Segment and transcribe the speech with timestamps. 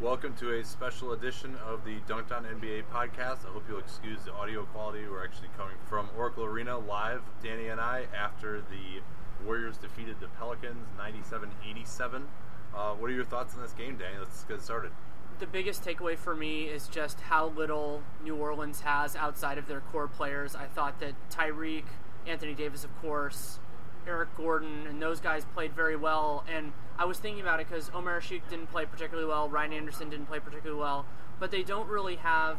[0.00, 3.46] Welcome to a special edition of the Dunked On NBA podcast.
[3.46, 5.08] I hope you'll excuse the audio quality.
[5.08, 9.00] We're actually coming from Oracle Arena live, Danny and I, after the
[9.46, 12.28] Warriors defeated the Pelicans 97 87.
[12.74, 14.18] Uh, what are your thoughts on this game, Danny?
[14.18, 14.90] Let's get started.
[15.38, 19.80] the biggest takeaway for me is just how little New Orleans has outside of their
[19.80, 20.54] core players.
[20.54, 21.88] I thought that Tyreke,
[22.26, 23.60] Anthony Davis, of course,
[24.06, 26.44] Eric Gordon, and those guys played very well.
[26.52, 30.10] And I was thinking about it because Omer Asik didn't play particularly well, Ryan Anderson
[30.10, 31.06] didn't play particularly well,
[31.38, 32.58] but they don't really have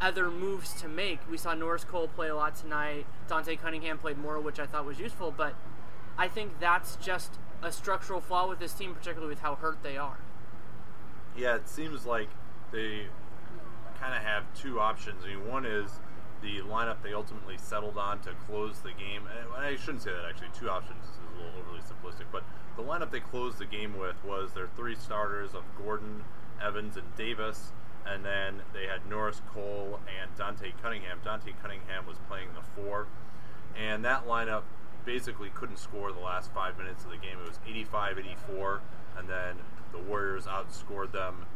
[0.00, 1.20] other moves to make.
[1.30, 3.06] We saw Norris Cole play a lot tonight.
[3.28, 5.54] Dante Cunningham played more, which I thought was useful, but
[6.18, 9.96] I think that's just a structural flaw with this team, particularly with how hurt they
[9.96, 10.18] are.
[11.36, 12.28] Yeah, it seems like
[12.72, 13.06] they
[13.98, 15.24] kind of have two options.
[15.24, 15.90] I mean, one is
[16.42, 19.22] the lineup they ultimately settled on to close the game.
[19.26, 20.48] And I shouldn't say that actually.
[20.58, 22.44] Two options is a little overly simplistic, but
[22.76, 26.24] the lineup they closed the game with was their three starters of Gordon,
[26.62, 27.72] Evans, and Davis.
[28.06, 31.18] And then they had Norris Cole and Dante Cunningham.
[31.24, 33.08] Dante Cunningham was playing the four.
[33.76, 34.62] And that lineup
[35.04, 37.38] basically couldn't score the last five minutes of the game.
[37.42, 38.80] It was 85 84.
[39.18, 39.56] And then
[39.92, 41.46] the Warriors outscored them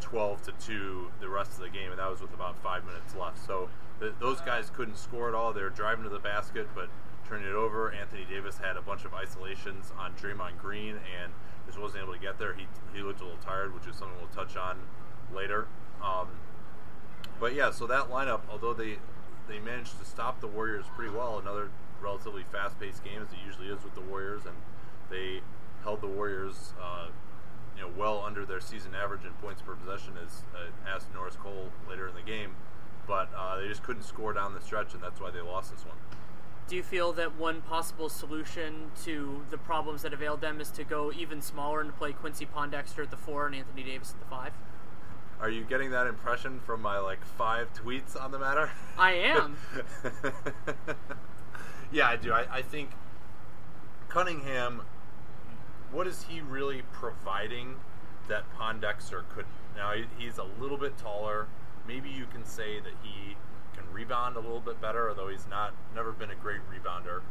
[0.00, 3.14] 12 to 2 the rest of the game, and that was with about five minutes
[3.14, 3.44] left.
[3.44, 3.68] So
[4.00, 5.52] th- those guys couldn't score at all.
[5.52, 6.88] They were driving to the basket, but
[7.28, 7.92] turning it over.
[7.92, 11.32] Anthony Davis had a bunch of isolations on Draymond Green and
[11.66, 12.54] just wasn't able to get there.
[12.54, 14.78] He, he looked a little tired, which is something we'll touch on
[15.34, 15.66] later.
[16.02, 16.28] Um,
[17.38, 18.98] but yeah, so that lineup, although they
[19.48, 21.70] they managed to stop the Warriors pretty well, another
[22.02, 24.54] relatively fast-paced game as it usually is with the Warriors, and
[25.10, 25.40] they
[25.82, 27.06] held the Warriors, uh,
[27.78, 31.36] you know, well under their season average in points per possession, as uh, asked Norris
[31.36, 32.56] Cole later in the game.
[33.06, 35.84] But uh, they just couldn't score down the stretch, and that's why they lost this
[35.84, 35.96] one.
[36.66, 40.84] Do you feel that one possible solution to the problems that availed them is to
[40.84, 44.26] go even smaller and play Quincy Pondexter at the four and Anthony Davis at the
[44.26, 44.52] five?
[45.40, 48.70] Are you getting that impression from my like five tweets on the matter?
[48.98, 49.56] I am.
[51.92, 52.32] yeah, I do.
[52.32, 52.90] I, I think
[54.08, 54.82] Cunningham.
[55.90, 57.76] What is he really providing
[58.28, 59.46] that Pondexter could?
[59.76, 61.46] Now he's a little bit taller.
[61.86, 63.36] Maybe you can say that he
[63.74, 67.22] can rebound a little bit better, although he's not never been a great rebounder.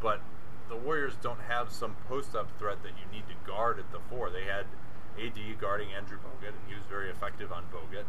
[0.00, 0.20] But
[0.68, 3.98] the Warriors don't have some post up threat that you need to guard at the
[4.08, 4.30] four.
[4.30, 4.64] They had
[5.18, 8.04] AD guarding Andrew Bogut, and he was very effective on Bogut.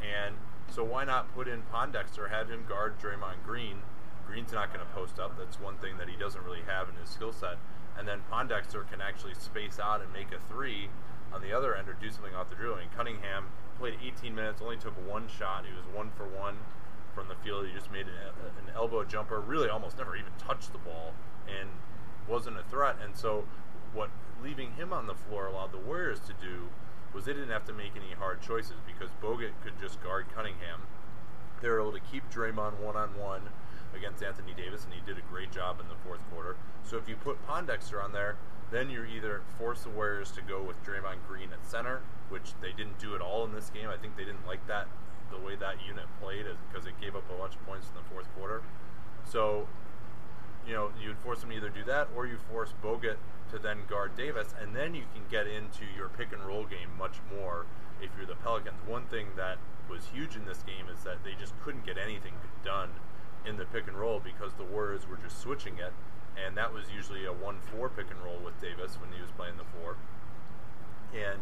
[0.00, 0.36] And
[0.68, 3.78] so why not put in Pondexter, have him guard Draymond Green?
[4.26, 5.36] Green's not going to post up.
[5.38, 7.56] That's one thing that he doesn't really have in his skill set.
[7.98, 10.88] And then Pondexter can actually space out and make a three
[11.32, 12.74] on the other end or do something off the drill.
[12.74, 13.46] I mean, Cunningham
[13.78, 15.64] played 18 minutes, only took one shot.
[15.66, 16.56] He was one for one
[17.14, 17.66] from the field.
[17.66, 21.12] He just made an, an elbow jumper, really almost never even touched the ball,
[21.48, 21.68] and
[22.28, 22.96] wasn't a threat.
[23.02, 23.44] And so,
[23.92, 24.10] what
[24.42, 26.68] leaving him on the floor allowed the Warriors to do
[27.14, 30.82] was they didn't have to make any hard choices because Bogut could just guard Cunningham.
[31.60, 33.42] They were able to keep Draymond one on one
[33.94, 36.56] against Anthony Davis, and he did a great job in the fourth quarter.
[36.82, 38.36] So if you put Pondexter on there,
[38.70, 42.00] then you're either force the Warriors to go with Draymond Green at center,
[42.30, 43.88] which they didn't do at all in this game.
[43.88, 44.88] I think they didn't like that
[45.30, 48.08] the way that unit played because it gave up a bunch of points in the
[48.10, 48.62] fourth quarter.
[49.24, 49.66] So
[50.66, 53.16] you know, you would force him to either do that or you force Bogut
[53.50, 56.88] to then guard Davis, and then you can get into your pick and roll game
[56.98, 57.66] much more
[58.00, 58.78] if you're the Pelicans.
[58.86, 59.58] One thing that
[59.90, 62.34] was huge in this game is that they just couldn't get anything
[62.64, 62.90] done
[63.46, 65.92] in the pick and roll because the Warriors were just switching it,
[66.42, 69.30] and that was usually a 1 4 pick and roll with Davis when he was
[69.36, 69.96] playing the 4.
[71.14, 71.40] And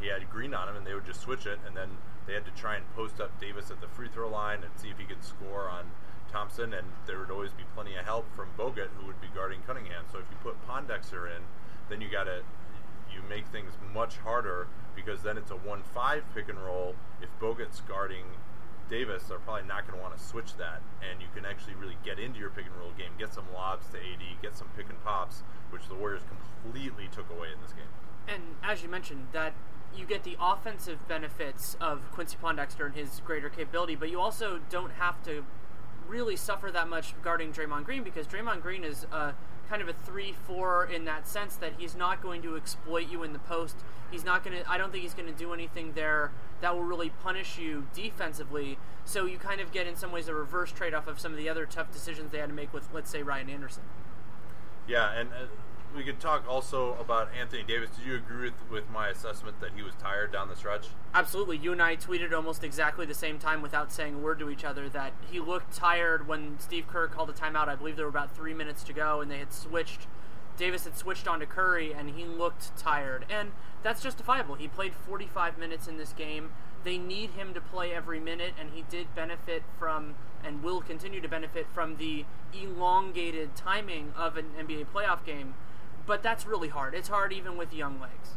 [0.00, 2.44] he had Green on him, and they would just switch it, and then they had
[2.44, 5.04] to try and post up Davis at the free throw line and see if he
[5.04, 5.90] could score on
[6.30, 9.60] Thompson, and there would always be plenty of help from Bogut, who would be guarding
[9.66, 10.04] Cunningham.
[10.10, 11.42] So if you put Pondexter in,
[11.88, 12.42] then you got to
[13.12, 16.94] you make things much harder because then it's a one-five pick and roll.
[17.20, 18.24] If Bogut's guarding
[18.90, 21.96] Davis, they're probably not going to want to switch that, and you can actually really
[22.04, 24.88] get into your pick and roll game, get some lobs to AD, get some pick
[24.88, 27.88] and pops, which the Warriors completely took away in this game.
[28.28, 29.54] And as you mentioned, that
[29.96, 34.60] you get the offensive benefits of Quincy Pondexter and his greater capability, but you also
[34.68, 35.44] don't have to
[36.08, 39.34] really suffer that much guarding Draymond Green because Draymond Green is a
[39.70, 43.32] kind of a three-four in that sense that he's not going to exploit you in
[43.32, 43.76] the post.
[44.10, 44.68] He's not going to.
[44.68, 48.76] I don't think he's going to do anything there that will really punish you defensively.
[49.04, 51.48] So you kind of get in some ways a reverse trade-off of some of the
[51.48, 53.84] other tough decisions they had to make with, let's say, Ryan Anderson.
[54.88, 55.46] Yeah, and uh,
[55.94, 57.90] we could talk also about Anthony Davis.
[57.90, 60.86] Did you agree with, with my assessment that he was tired down the stretch?
[61.14, 61.56] Absolutely.
[61.56, 64.64] You and I tweeted almost exactly the same time without saying a word to each
[64.64, 67.68] other that he looked tired when Steve Kerr called a timeout.
[67.68, 70.06] I believe there were about three minutes to go, and they had switched.
[70.56, 73.24] Davis had switched on to Curry, and he looked tired.
[73.30, 73.52] And
[73.82, 74.54] that's justifiable.
[74.54, 76.50] He played 45 minutes in this game.
[76.84, 81.20] They need him to play every minute, and he did benefit from and will continue
[81.20, 85.54] to benefit from the elongated timing of an NBA playoff game
[86.06, 86.94] but that's really hard.
[86.94, 88.30] It's hard even with young legs.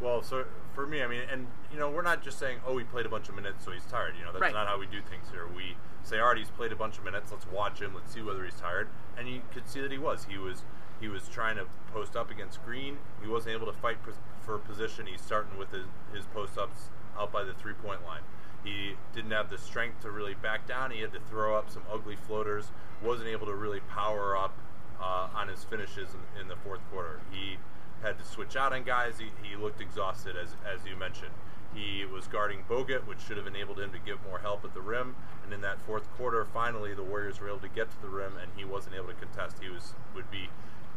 [0.00, 2.84] Well, so for me, I mean, and you know, we're not just saying, oh, he
[2.84, 4.14] played a bunch of minutes, so he's tired.
[4.18, 4.54] You know, that's right.
[4.54, 5.46] not how we do things here.
[5.48, 7.32] We say, all right, he's played a bunch of minutes.
[7.32, 7.94] Let's watch him.
[7.94, 8.88] Let's see whether he's tired.
[9.16, 10.26] And you could see that he was.
[10.28, 10.62] He was.
[11.00, 12.98] He was trying to post up against Green.
[13.22, 13.98] He wasn't able to fight
[14.40, 15.06] for position.
[15.06, 18.22] He's starting with his, his post ups out by the three point line.
[18.64, 20.90] He didn't have the strength to really back down.
[20.90, 22.72] He had to throw up some ugly floaters.
[23.02, 24.56] Wasn't able to really power up
[25.00, 27.20] uh, on his finishes in, in, the fourth quarter.
[27.30, 27.56] He
[28.02, 29.18] had to switch out on guys.
[29.18, 31.32] He, he looked exhausted, as, as you mentioned.
[31.74, 34.80] He was guarding Bogut, which should have enabled him to give more help at the
[34.80, 35.14] rim.
[35.44, 38.34] And in that fourth quarter, finally, the Warriors were able to get to the rim,
[38.40, 39.58] and he wasn't able to contest.
[39.62, 40.48] He was would be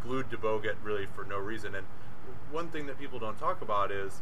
[0.03, 1.75] glued to Bogut really for no reason.
[1.75, 1.85] And
[2.51, 4.21] one thing that people don't talk about is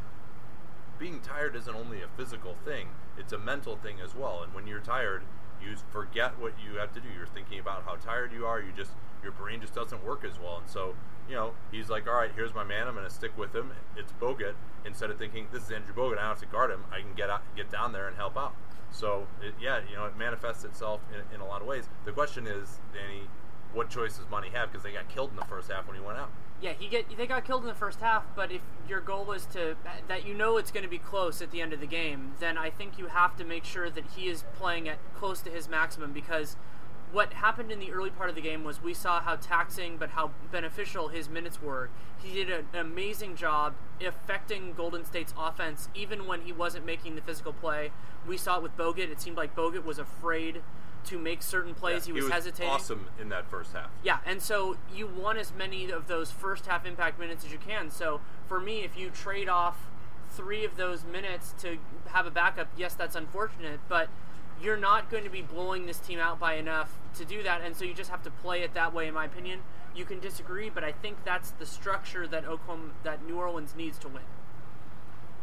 [0.98, 4.44] being tired isn't only a physical thing; it's a mental thing as well.
[4.44, 5.24] And when you're tired,
[5.62, 7.08] you forget what you have to do.
[7.16, 8.60] You're thinking about how tired you are.
[8.60, 8.92] You just
[9.24, 10.58] your brain just doesn't work as well.
[10.58, 10.96] And so,
[11.28, 12.88] you know, he's like, all right, here's my man.
[12.88, 13.72] I'm going to stick with him.
[13.98, 14.54] It's Bogut.
[14.86, 16.86] Instead of thinking this is Andrew Bogut, I don't have to guard him.
[16.92, 18.54] I can get out, get down there and help out.
[18.92, 21.90] So, it, yeah, you know, it manifests itself in, in a lot of ways.
[22.06, 23.24] The question is, Danny,
[23.74, 24.71] what choice does Monty have?
[24.71, 26.31] Because they got killed in the first half when he went out.
[26.62, 28.25] Yeah, he get they got killed in the first half.
[28.36, 29.77] But if your goal is to
[30.07, 32.57] that you know it's going to be close at the end of the game, then
[32.57, 35.69] I think you have to make sure that he is playing at close to his
[35.69, 36.57] maximum because
[37.12, 40.12] what happened in the early part of the game was we saw how taxing but
[40.12, 41.89] how beneficial his minutes were.
[42.21, 43.74] He did an amazing job
[44.06, 47.92] affecting Golden State's offense even when he wasn't making the physical play.
[48.27, 49.10] We saw it with Bogut.
[49.10, 50.62] It seemed like Bogut was afraid
[51.06, 52.06] to make certain plays.
[52.06, 52.72] Yeah, he, was he was hesitating.
[52.72, 53.90] Awesome in that first half.
[54.04, 57.57] Yeah, and so you want as many of those first half impact minutes as you
[57.57, 57.90] can.
[57.90, 59.78] So for me, if you trade off
[60.31, 61.78] three of those minutes to
[62.09, 64.09] have a backup, yes, that's unfortunate, but
[64.62, 67.76] you're not going to be blowing this team out by enough to do that, and
[67.76, 69.07] so you just have to play it that way.
[69.07, 69.62] In my opinion,
[69.95, 73.97] you can disagree, but I think that's the structure that Oklahoma, that New Orleans needs
[74.00, 74.24] to win.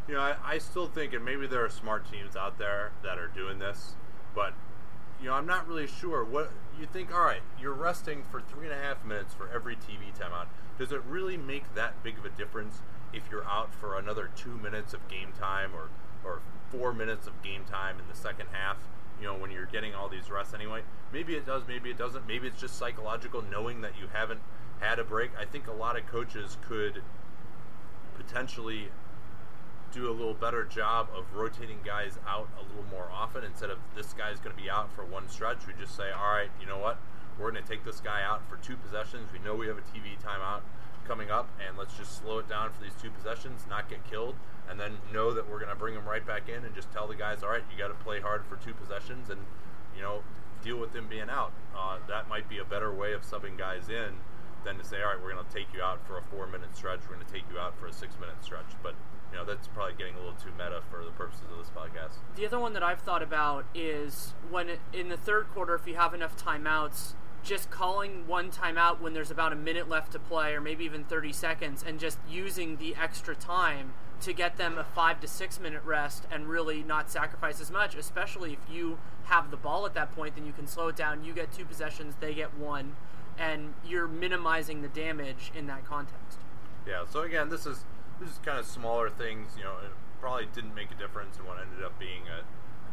[0.09, 3.19] You know, I, I still think, and maybe there are smart teams out there that
[3.19, 3.95] are doing this,
[4.35, 4.53] but
[5.21, 6.25] you know, I'm not really sure.
[6.25, 7.15] What you think?
[7.15, 10.47] All right, you're resting for three and a half minutes for every TV timeout.
[10.79, 12.81] Does it really make that big of a difference
[13.13, 15.89] if you're out for another two minutes of game time or
[16.25, 18.79] or four minutes of game time in the second half?
[19.21, 20.83] you know, when you're getting all these rests anyway.
[21.13, 22.27] Maybe it does, maybe it doesn't.
[22.27, 24.41] Maybe it's just psychological knowing that you haven't
[24.81, 25.31] had a break.
[25.39, 27.03] I think a lot of coaches could
[28.17, 28.89] potentially
[29.97, 33.79] do a little better job of rotating guys out a little more often instead of
[33.95, 35.67] this guy's going to be out for one stretch.
[35.67, 36.99] We just say, all right, you know what?
[37.39, 39.33] We're going to take this guy out for two possessions.
[39.33, 40.61] We know we have a TV timeout
[41.09, 44.35] coming up, and let's just slow it down for these two possessions, not get killed,
[44.69, 47.07] and then know that we're going to bring them right back in and just tell
[47.07, 49.41] the guys, all right, you got to play hard for two possessions, and
[49.97, 50.21] you know,
[50.63, 51.53] deal with them being out.
[51.75, 54.13] Uh, that might be a better way of subbing guys in
[54.67, 57.01] than to say, all right, we're going to take you out for a four-minute stretch,
[57.09, 58.95] we're going to take you out for a six-minute stretch, but.
[59.33, 62.15] You know, that's probably getting a little too meta for the purposes of this podcast.
[62.37, 65.97] The other one that I've thought about is when in the third quarter, if you
[65.97, 70.53] have enough timeouts, just calling one timeout when there's about a minute left to play,
[70.53, 74.85] or maybe even 30 seconds, and just using the extra time to get them a
[74.85, 79.51] five to six minute rest and really not sacrifice as much, especially if you have
[79.51, 81.25] the ball at that point, then you can slow it down.
[81.25, 82.97] You get two possessions, they get one,
[83.39, 86.39] and you're minimizing the damage in that context.
[86.87, 87.05] Yeah.
[87.09, 87.85] So again, this is
[88.21, 89.53] this is kind of smaller things.
[89.57, 92.43] You know, it probably didn't make a difference in what ended up being a,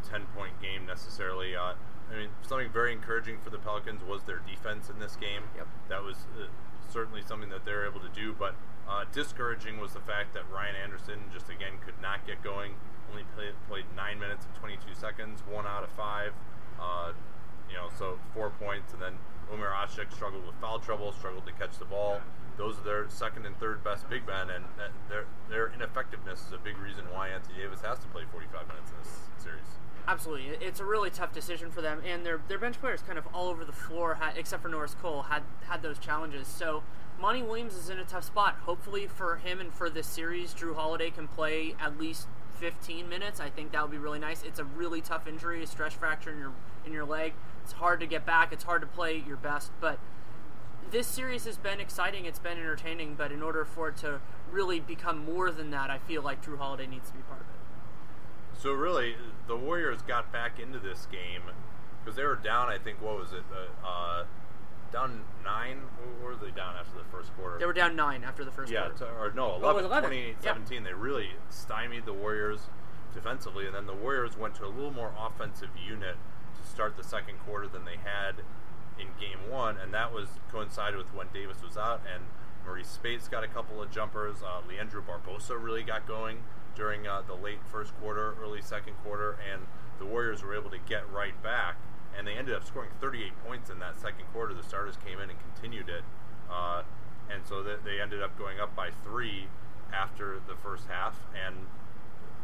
[0.07, 1.55] ten point game necessarily.
[1.55, 1.73] Uh,
[2.12, 5.43] I mean, something very encouraging for the Pelicans was their defense in this game.
[5.55, 5.67] Yep.
[5.89, 6.47] That was uh,
[6.91, 8.55] certainly something that they're able to do, but
[8.88, 12.73] uh, discouraging was the fact that Ryan Anderson just again could not get going.
[13.09, 16.33] Only played, played nine minutes and 22 seconds, one out of five.
[16.79, 17.13] Uh,
[17.73, 19.13] you know, so four points, and then
[19.51, 22.21] Omer Asik struggled with foul trouble, struggled to catch the ball.
[22.55, 24.63] Those are their second and third best big men, and
[25.09, 28.91] their their ineffectiveness is a big reason why Anthony Davis has to play 45 minutes
[28.91, 29.65] in this series.
[30.07, 33.27] Absolutely, it's a really tough decision for them, and their their bench players kind of
[33.33, 36.47] all over the floor, had, except for Norris Cole, had had those challenges.
[36.47, 36.83] So
[37.19, 38.57] Monty Williams is in a tough spot.
[38.65, 42.27] Hopefully for him and for this series, Jrue Holiday can play at least
[42.59, 43.39] 15 minutes.
[43.39, 44.43] I think that would be really nice.
[44.43, 46.51] It's a really tough injury, a stress fracture in your
[46.85, 47.33] in your leg.
[47.63, 48.51] It's hard to get back.
[48.51, 49.98] It's hard to play your best, but
[50.91, 52.25] this series has been exciting.
[52.25, 54.20] It's been entertaining, but in order for it to
[54.51, 57.48] really become more than that, I feel like Jrue Holiday needs to be part of
[57.48, 58.60] it.
[58.62, 59.15] So really,
[59.48, 61.43] the Warriors got back into this game
[62.03, 62.67] because they were down.
[62.70, 63.43] I think what was it?
[63.51, 64.24] Uh, uh,
[64.91, 65.79] down nine.
[66.22, 67.58] What were they down after the first quarter?
[67.58, 69.05] They were down nine after the first yeah, quarter.
[69.05, 70.10] to, or no, Oh, 11, was 11.
[70.10, 70.53] 28, Yeah.
[70.53, 70.84] 17.
[70.84, 72.67] They really stymied the Warriors
[73.13, 76.17] defensively, and then the Warriors went to a little more offensive unit
[76.63, 78.36] to start the second quarter than they had
[79.00, 82.24] in game one, and that was coincided with when Davis was out, and
[82.65, 84.38] Marreese Speights got a couple of jumpers.
[84.43, 86.43] Uh, Leandro Barbosa really got going
[86.75, 89.63] during uh, the late first quarter, early second quarter, and
[90.00, 91.75] the Warriors were able to get right back,
[92.17, 94.53] and they ended up scoring 38 points in that second quarter.
[94.53, 96.03] The starters came in and continued it,
[96.51, 96.84] uh,
[97.29, 99.48] and so that they ended up going up by three
[99.91, 101.55] after the first half, and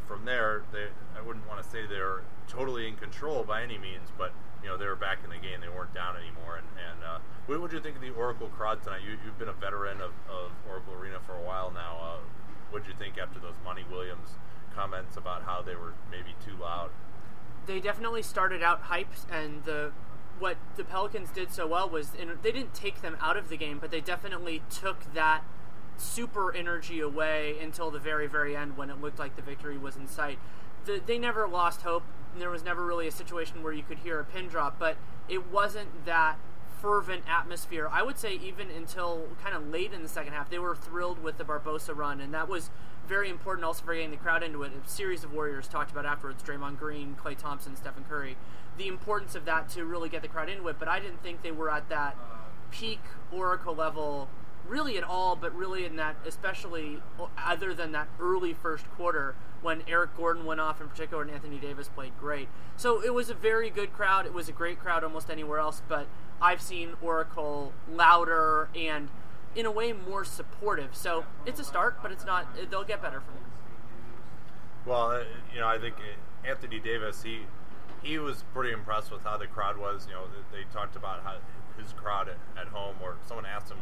[0.09, 4.09] from there, they I wouldn't want to say they're totally in control by any means,
[4.17, 5.61] but you know they were back in the game.
[5.61, 6.57] They weren't down anymore.
[6.57, 9.01] And, and uh, what would you think of the Oracle crowd tonight?
[9.05, 11.95] You, you've been a veteran of, of Oracle Arena for a while now.
[12.01, 12.17] Uh,
[12.71, 14.33] what did you think after those Monty Williams
[14.75, 16.89] comments about how they were maybe too loud?
[17.69, 19.91] they definitely started out hyped, and the
[20.39, 23.57] what the Pelicans did so well was and they didn't take them out of the
[23.57, 25.43] game, but they definitely took that
[25.99, 29.95] super energy away until the very very end when it looked like the victory was
[29.95, 30.39] in sight.
[30.85, 32.03] The, they never lost hope.
[32.37, 35.51] There was never really a situation where you could hear a pin drop, but it
[35.51, 36.37] wasn't that
[36.81, 37.89] fervent atmosphere.
[37.91, 41.21] I would say even until kind of late in the second half, they were thrilled
[41.21, 42.69] with the Barbosa run, and that was
[43.07, 44.71] very important also for getting the crowd into it.
[44.85, 48.37] A series of Warriors talked about afterwards: Draymond Green, Klay Thompson, Stephen Curry.
[48.77, 50.77] The importance of that to really get the crowd into it.
[50.79, 52.15] But I didn't think they were at that
[52.71, 53.01] peak
[53.31, 54.29] Oracle level
[54.69, 57.01] really at all, but really in that, especially
[57.37, 61.57] other than that early first quarter when Eric Gordon went off in particular and Anthony
[61.57, 62.47] Davis played great.
[62.77, 64.25] So it was a very good crowd.
[64.25, 66.07] It was a great crowd almost anywhere else, but
[66.41, 69.09] I've seen Oracle louder and
[69.55, 70.95] in a way more supportive.
[70.95, 72.47] So it's a start, but it's not.
[72.69, 73.41] They'll get better from it.
[74.85, 75.23] Well, uh,
[75.53, 77.41] you know, I think uh, Anthony Davis, he
[78.01, 80.07] he was pretty impressed with how the crowd was.
[80.07, 81.35] You know, they, talked about how
[81.77, 83.77] his crowd at, at home, or someone asked him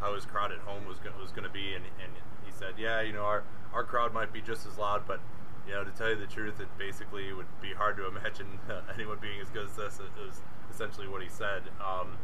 [0.00, 2.12] how his crowd at home was go- was going to be, and, and
[2.44, 5.20] he said, "Yeah, you know, our our crowd might be just as loud, but
[5.66, 8.80] you know, to tell you the truth, it basically would be hard to imagine uh,
[8.94, 10.40] anyone being as good as this." It was
[10.70, 11.62] essentially what he said.
[11.80, 12.16] Um,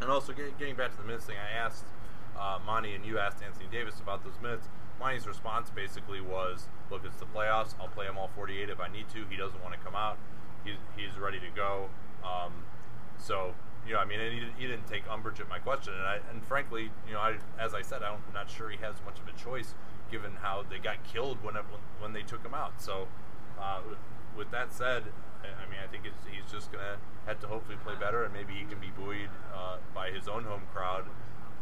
[0.00, 1.84] and also, get, getting back to the minutes thing, I asked
[2.38, 4.68] uh, Monty and you asked Anthony Davis about those minutes.
[4.98, 7.74] Monty's response basically was, "Look, it's the playoffs.
[7.80, 9.24] I'll play him all 48 if I need to.
[9.28, 10.18] He doesn't want to come out.
[10.64, 11.90] He's he's ready to go."
[12.24, 12.64] Um,
[13.18, 13.54] so
[13.86, 16.18] you know, I mean, and he, he didn't take umbrage at my question, and I
[16.30, 19.28] and frankly, you know, I as I said, I'm not sure he has much of
[19.28, 19.74] a choice
[20.10, 21.54] given how they got killed when
[22.00, 22.80] when they took him out.
[22.80, 23.08] So,
[23.60, 23.80] uh,
[24.36, 25.04] with, that said,
[25.42, 28.64] I, mean, I think he's just gonna have to hopefully play better, and maybe he
[28.64, 31.04] can be buoyed uh, by his own home crowd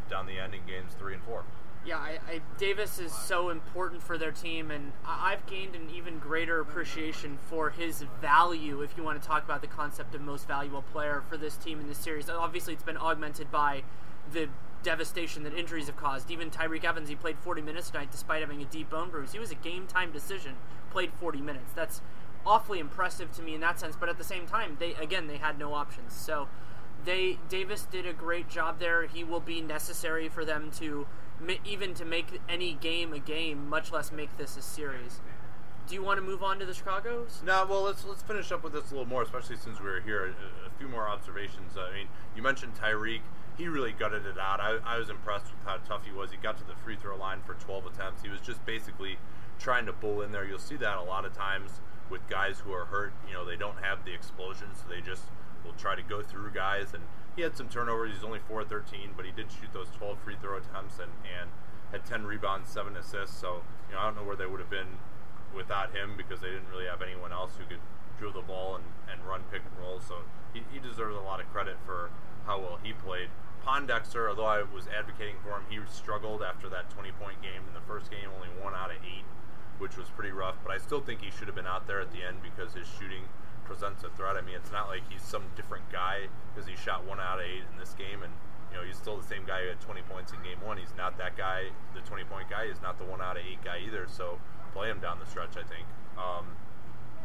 [0.09, 1.45] down the end in games three and four.
[1.86, 6.18] Yeah, I, I, Davis is so important for their team, and I've gained an even
[6.18, 8.80] greater appreciation for his value.
[8.80, 11.80] If you want to talk about the concept of most valuable player for this team
[11.80, 13.82] in this series, obviously it's been augmented by
[14.32, 14.48] the
[14.82, 16.30] devastation that injuries have caused.
[16.30, 19.32] Even Tyreke Evans, he played 40 minutes tonight despite having a deep bone bruise.
[19.32, 20.54] He was a game time decision,
[20.90, 21.72] played 40 minutes.
[21.74, 22.00] That's
[22.46, 23.96] awfully impressive to me in that sense.
[23.96, 26.14] But at the same time, they again they had no options.
[26.14, 26.48] So
[27.04, 29.06] they Davis did a great job there.
[29.06, 31.06] He will be necessary for them to
[31.64, 35.20] even to make any game a game, much less make this a series.
[35.86, 37.42] Do you want to move on to the Chicago's?
[37.44, 40.00] No, well, let's let's finish up with this a little more, especially since we were
[40.00, 40.26] here.
[40.26, 41.76] A, a few more observations.
[41.76, 43.20] I mean, you mentioned Tyreke.
[43.58, 44.60] He really gutted it out.
[44.60, 46.30] I, I was impressed with how tough he was.
[46.30, 48.22] He got to the free throw line for 12 attempts.
[48.22, 49.18] He was just basically
[49.58, 50.44] trying to bull in there.
[50.44, 53.12] You'll see that a lot of times with guys who are hurt.
[53.28, 55.22] You know, they don't have the explosion, so they just
[55.64, 56.94] will try to go through guys.
[56.94, 57.04] And
[57.36, 58.12] he had some turnovers.
[58.14, 61.50] He's only 4 13, but he did shoot those 12 free throw attempts and, and
[61.92, 63.36] had 10 rebounds, 7 assists.
[63.38, 64.98] So, you know, I don't know where they would have been
[65.54, 67.82] without him because they didn't really have anyone else who could
[68.18, 70.00] drill the ball and, and run pick and roll.
[70.00, 70.22] So
[70.52, 72.10] he, he deserves a lot of credit for
[72.46, 73.28] how well he played.
[73.66, 77.64] Pondexter, although I was advocating for him, he struggled after that 20 point game.
[77.66, 79.24] In the first game, only one out of eight,
[79.78, 80.56] which was pretty rough.
[80.62, 82.86] But I still think he should have been out there at the end because his
[82.98, 83.24] shooting
[83.64, 84.37] presents a threat.
[84.37, 87.44] I mean, it's not like he's some different guy because he shot one out of
[87.44, 88.33] eight in this game, and
[88.71, 90.76] you know he's still the same guy who had 20 points in game one.
[90.76, 91.71] He's not that guy.
[91.94, 94.06] The 20 point guy is not the one out of eight guy either.
[94.09, 94.38] So
[94.73, 95.87] play him down the stretch, I think.
[96.18, 96.47] Um,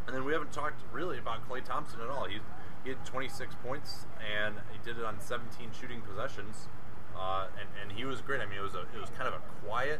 [0.07, 2.25] and then we haven't talked really about Klay Thompson at all.
[2.25, 2.39] He,
[2.83, 6.67] he had 26 points and he did it on 17 shooting possessions,
[7.15, 8.41] uh, and, and he was great.
[8.41, 9.99] I mean, it was a, it was kind of a quiet,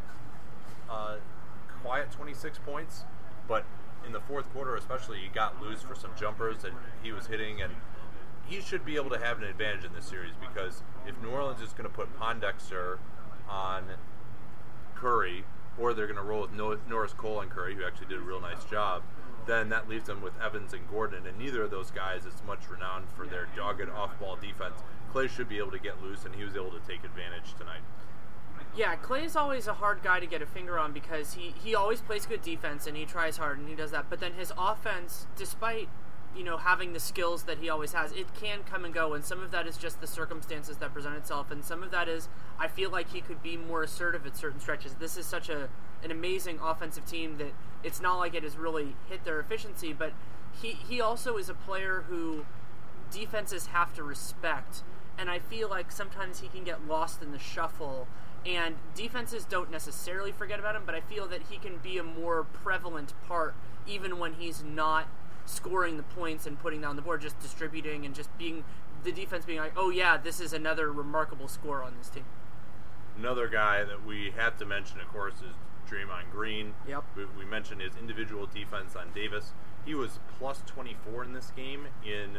[0.90, 1.18] uh,
[1.84, 3.04] quiet 26 points,
[3.48, 3.66] but
[4.10, 6.72] in the fourth quarter, especially, he got loose for some jumpers that
[7.04, 7.72] he was hitting, and
[8.48, 11.62] he should be able to have an advantage in this series because if New Orleans
[11.62, 12.98] is going to put Pondexter
[13.48, 13.84] on
[14.96, 15.46] Curry,
[15.78, 18.42] or they're going to roll with Norris Cole and Curry, who actually did a real
[18.42, 19.04] nice job,
[19.46, 22.68] then that leaves them with Evans and Gordon, and neither of those guys is much
[22.70, 24.82] renowned for their dogged off-ball defense.
[25.14, 27.82] Klay should be able to get loose, and he was able to take advantage tonight.
[28.76, 31.76] Yeah, Klay is always a hard guy to get a finger on because he, he
[31.76, 34.10] always plays good defense and he tries hard and he does that.
[34.10, 35.90] But then his offense, despite
[36.36, 39.26] you know having the skills that he always has, it can come and go, and
[39.26, 42.30] some of that is just the circumstances that present itself, and some of that is
[42.60, 44.96] I feel like he could be more assertive at certain stretches.
[44.96, 45.70] This is such a
[46.04, 47.52] an amazing offensive team that
[47.84, 50.14] it's not like it has really hit their efficiency, but
[50.62, 52.46] he he also is a player who
[53.12, 54.84] defenses have to respect,
[55.18, 58.08] and I feel like sometimes he can get lost in the shuffle.
[58.46, 62.04] And defenses don't necessarily forget about him, but I feel that he can be a
[62.04, 63.54] more prevalent part
[63.88, 65.08] even when he's not
[65.46, 68.64] scoring the points and putting down the board, just distributing and just being
[69.04, 72.26] the defense being like, oh yeah, this is another remarkable score on this team.
[73.18, 75.56] Another guy that we have to mention, of course, is
[75.90, 76.74] Draymond Green.
[76.88, 77.04] Yep.
[77.16, 79.52] We, we mentioned his individual defense on Davis.
[79.86, 82.38] He was plus 24 in this game in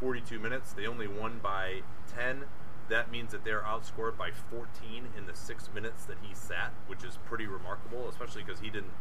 [0.00, 0.72] 42 minutes.
[0.72, 1.80] They only won by
[2.14, 2.44] 10.
[2.90, 4.66] That means that they're outscored by 14
[5.16, 8.92] in the six minutes that he sat, which is pretty remarkable, especially because he didn't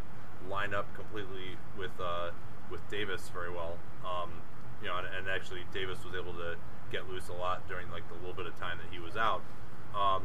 [0.48, 2.32] line up completely with uh,
[2.72, 3.78] with Davis very well.
[4.06, 4.30] Um,
[4.82, 6.56] you know, and, and, actually Davis was able to
[6.92, 9.42] get loose a lot during like the little bit of time that he was out.
[9.94, 10.24] Um,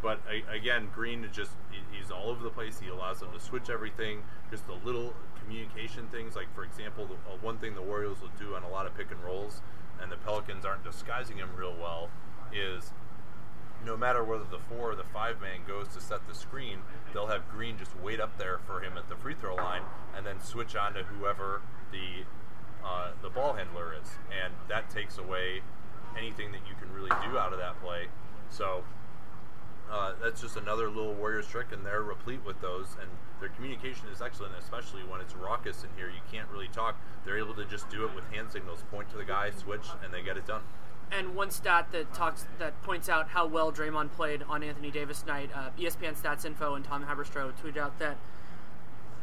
[0.00, 0.20] but
[0.52, 1.52] again, Green just
[1.90, 2.78] he's all over the place.
[2.78, 4.22] He allows them to switch everything.
[4.50, 8.30] Just the little communication things, like for example, the, uh, one thing the Warriors will
[8.38, 9.60] do on a lot of pick and rolls,
[10.00, 12.10] and the Pelicans aren't disguising him real well,
[12.52, 12.92] is
[13.84, 16.78] no matter whether the four or the five man goes to set the screen,
[17.12, 19.82] they'll have Green just wait up there for him at the free throw line,
[20.16, 22.24] and then switch on to whoever the
[22.84, 24.08] uh, the ball handler is,
[24.42, 25.60] and that takes away
[26.16, 28.06] anything that you can really do out of that play.
[28.50, 28.84] So
[29.90, 32.96] uh, that's just another little Warriors trick, and they're replete with those.
[33.00, 36.08] And their communication is excellent, especially when it's raucous in here.
[36.08, 36.96] You can't really talk.
[37.24, 40.12] They're able to just do it with hand signals, point to the guy, switch, and
[40.12, 40.62] they get it done.
[41.10, 45.24] And one stat that talks that points out how well Draymond played on Anthony Davis
[45.26, 45.50] night.
[45.54, 48.18] Uh, ESPN Stats Info and Tom Haberstroh tweeted out that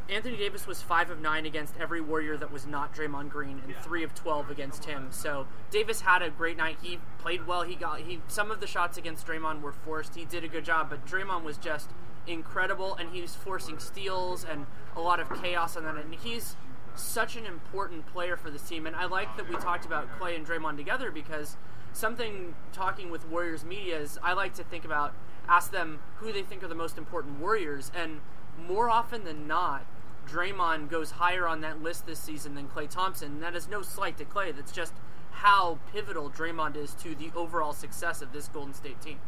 [0.08, 3.74] Anthony Davis was five of nine against every Warrior that was not Draymond Green, and
[3.82, 5.08] three of twelve against him.
[5.10, 6.78] So Davis had a great night.
[6.80, 7.62] He played well.
[7.62, 10.14] He got he some of the shots against Draymond were forced.
[10.14, 11.90] He did a good job, but Draymond was just
[12.26, 15.96] incredible, and he was forcing steals and a lot of chaos on that.
[15.96, 16.56] And he's
[16.94, 18.86] such an important player for this team.
[18.86, 21.56] And I like that we talked about Klay and Draymond together because
[21.96, 25.14] something talking with Warriors media is I like to think about
[25.48, 28.20] ask them who they think are the most important Warriors, and
[28.68, 29.86] more often than not
[30.28, 33.32] Draymond goes higher on that list this season than Klay Thompson.
[33.32, 34.54] And that is no slight to Klay.
[34.54, 34.92] That's just
[35.30, 39.18] how pivotal Draymond is to the overall success of this Golden State team.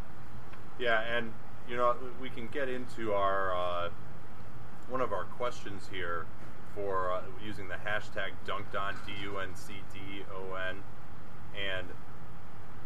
[0.79, 1.33] Yeah, and
[1.69, 3.91] you know we can get into our uh,
[4.89, 6.27] one of our questions here
[6.75, 10.83] for uh, using the hashtag dunked on D U N C D O N,
[11.57, 11.87] and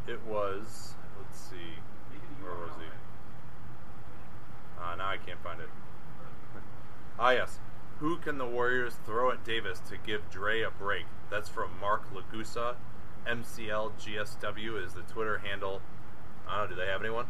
[0.07, 1.79] it was let's see
[2.43, 2.87] where was he?
[4.83, 5.69] Uh, now I can't find it.
[7.19, 7.59] ah yes,
[8.01, 11.05] who can the Warriors throw at Davis to give Dre a break?
[11.31, 12.75] That's from Mark Lagusa.
[13.27, 15.81] MCLGSW is the Twitter handle.
[16.49, 16.77] I don't know.
[16.77, 17.27] Do they have anyone?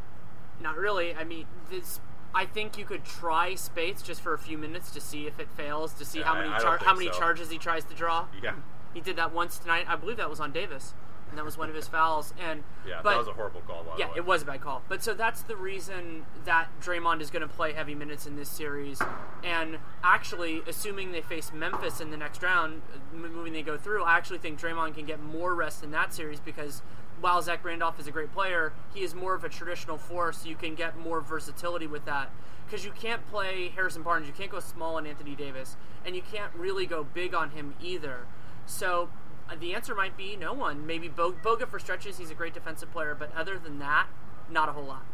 [0.61, 1.15] Not really.
[1.15, 2.01] I mean, this
[2.35, 5.51] I think you could try Speights just for a few minutes to see if it
[5.51, 7.19] fails, to see Yeah, how many I char- how many so.
[7.19, 8.27] charges he tries to draw.
[8.43, 8.55] Yeah.
[8.95, 9.85] He did that once tonight.
[9.89, 10.95] I believe that was on Davis,
[11.33, 12.35] and that was one of his fouls.
[12.39, 13.87] And Yeah, but, that was a horrible call.
[13.99, 14.83] Yeah, it was a bad call.
[14.87, 18.51] But so that's the reason that Draymond is going to play heavy minutes in this
[18.51, 19.01] series.
[19.43, 22.83] And actually, assuming they face Memphis in the next round,
[23.15, 26.39] moving they go through, I actually think Draymond can get more rest in that series
[26.39, 26.83] because
[27.23, 30.45] while Zach Randolph is a great player, he is more of a traditional force.
[30.45, 32.31] You can get more versatility with that.
[32.67, 36.23] Because you can't play Harrison Barnes, you can't go small on Anthony Davis, and you
[36.23, 38.27] can't really go big on him either.
[38.67, 39.22] So uh,
[39.53, 40.87] Uh, the answer might be no one.
[40.87, 42.19] Maybe Bo- Boga for stretches.
[42.19, 44.07] He's a great defensive player, but other than that,
[44.51, 45.05] not a whole lot.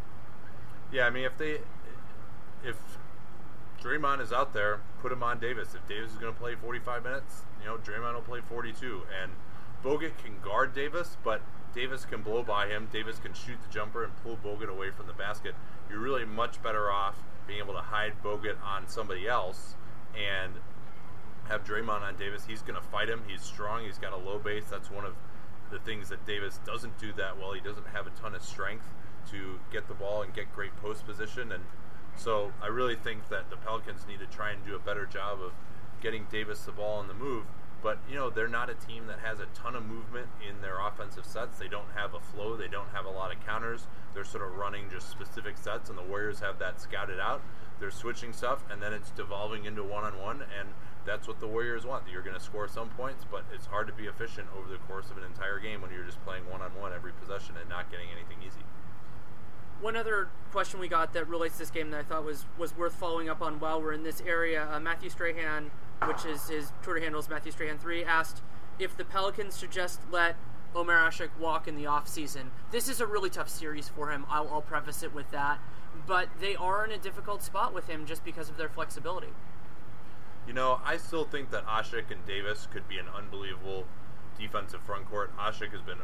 [0.93, 1.59] Yeah, I mean, if they,
[2.65, 2.77] if
[3.83, 5.75] Draymond is out there, put him on Davis.
[5.75, 9.03] If Davis is going to play 45 minutes, you know, Draymond will play 42.
[9.23, 9.33] And
[9.85, 11.41] Bogut can guard Davis, but
[11.75, 12.89] Davis can blow by him.
[12.93, 15.55] Davis can shoot the jumper and pull Bogut away from the basket.
[15.91, 19.75] You're really much better off being able to hide Bogut on somebody else
[20.15, 20.55] and
[21.49, 22.45] have Draymond on Davis.
[22.47, 23.23] He's going to fight him.
[23.27, 23.85] He's strong.
[23.85, 24.65] He's got a low base.
[24.71, 25.15] That's one of
[25.71, 27.53] the things that Davis doesn't do that well.
[27.53, 28.87] He doesn't have a ton of strength
[29.31, 31.53] to get the ball and get great post position.
[31.53, 31.65] And
[32.17, 35.41] so I really think that the Pelicans need to try and do a better job
[35.43, 35.53] of
[36.01, 37.45] getting Davis the ball on the move.
[37.81, 40.81] But, you know, they're not a team that has a ton of movement in their
[40.81, 41.59] offensive sets.
[41.59, 42.57] They don't have a flow.
[42.57, 43.87] They don't have a lot of counters.
[44.15, 47.41] They're sort of running just specific sets, and the Warriors have that scouted out.
[47.79, 50.69] They're switching stuff, and then it's devolving into one on one, and
[51.09, 52.05] that's what the Warriors want.
[52.13, 55.11] You're going to score some points, but it's hard to be efficient over the course
[55.11, 57.91] of an entire game when you're just playing one on one every possession and not
[57.91, 58.61] getting anything easy.
[59.81, 62.77] One other question we got that relates to this game that I thought was, was
[62.77, 64.69] worth following up on while we're in this area.
[64.71, 65.71] Uh, Matthew Strahan,
[66.05, 68.43] which is his Twitter handle is Matthew Strahan3, asked
[68.79, 70.37] if the Pelicans should just let
[70.75, 72.51] Omer Asik walk in the offseason.
[72.71, 74.27] This is a really tough series for him.
[74.29, 75.59] I'll, I'll preface it with that.
[76.07, 79.29] But they are in a difficult spot with him just because of their flexibility.
[80.49, 83.85] You know, I still think that Asik and Davis could be an unbelievable
[84.39, 85.31] defensive front court.
[85.37, 85.99] Asik has been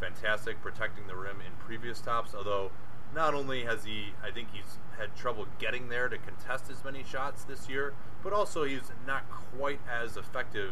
[0.00, 2.70] fantastic protecting the rim in previous tops, although
[3.14, 7.04] not only has he, I think he's had trouble getting there to contest as many
[7.04, 10.70] shots this year, but also he's not quite as effective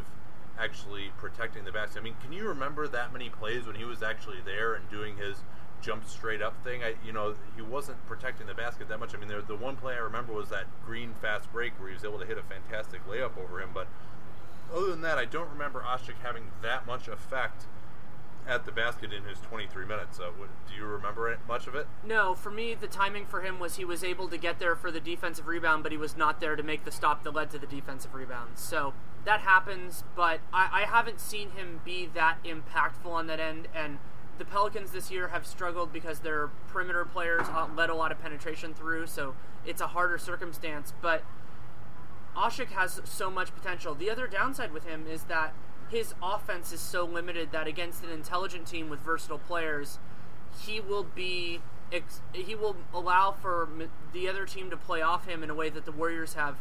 [0.59, 2.01] actually protecting the basket.
[2.01, 5.19] I mean, can you remember that many plays when he was actually there and doing
[5.19, 5.37] his
[5.81, 6.83] jump straight up thing?
[6.83, 9.15] I, you know, he wasn't protecting the basket that much.
[9.15, 11.95] I mean, there, the one play I remember was that green fast break where he
[11.95, 13.71] was able to hit a fantastic layup over him.
[13.73, 13.87] But
[14.75, 17.67] other than that, I don't remember Asik having that much effect
[18.47, 20.19] at the basket in his 23 minutes.
[20.19, 21.87] Uh, what, do you remember much of it?
[22.05, 24.91] No, for me, the timing for him was he was able to get there for
[24.91, 27.59] the defensive rebound, but he was not there to make the stop that led to
[27.59, 28.59] the defensive rebound.
[28.59, 33.69] So that happens, but I, I haven't seen him be that impactful on that end.
[33.75, 33.99] And
[34.41, 38.19] the Pelicans this year have struggled because their perimeter players uh, let a lot of
[38.23, 39.35] penetration through, so
[39.67, 40.95] it's a harder circumstance.
[41.03, 41.23] But
[42.35, 43.95] Asik has so much potential.
[43.95, 45.53] The other downside with him is that
[45.91, 49.99] his offense is so limited that against an intelligent team with versatile players,
[50.59, 51.61] he will be
[52.33, 53.69] he will allow for
[54.15, 56.57] the other team to play off him in a way that the Warriors have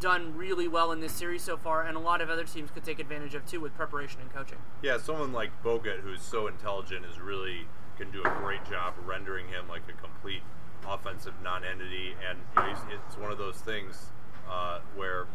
[0.00, 2.84] done really well in this series so far, and a lot of other teams could
[2.84, 4.58] take advantage of too with preparation and coaching.
[4.82, 9.48] Yeah, someone like Bogut, who's so intelligent, is really can do a great job rendering
[9.48, 10.42] him like a complete
[10.88, 14.06] offensive non-entity, and you know, it's one of those things
[14.48, 15.26] uh, where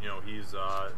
[0.00, 0.90] you know he's uh,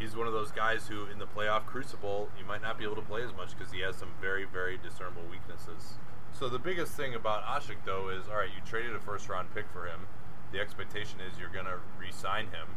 [0.00, 2.96] he's one of those guys who, in the playoff crucible, you might not be able
[2.96, 5.98] to play as much because he has some very, very discernible weaknesses.
[6.32, 8.48] So the biggest thing about Asik, though, is all right.
[8.48, 10.06] You traded a first-round pick for him.
[10.52, 12.74] The expectation is you're going to re-sign him.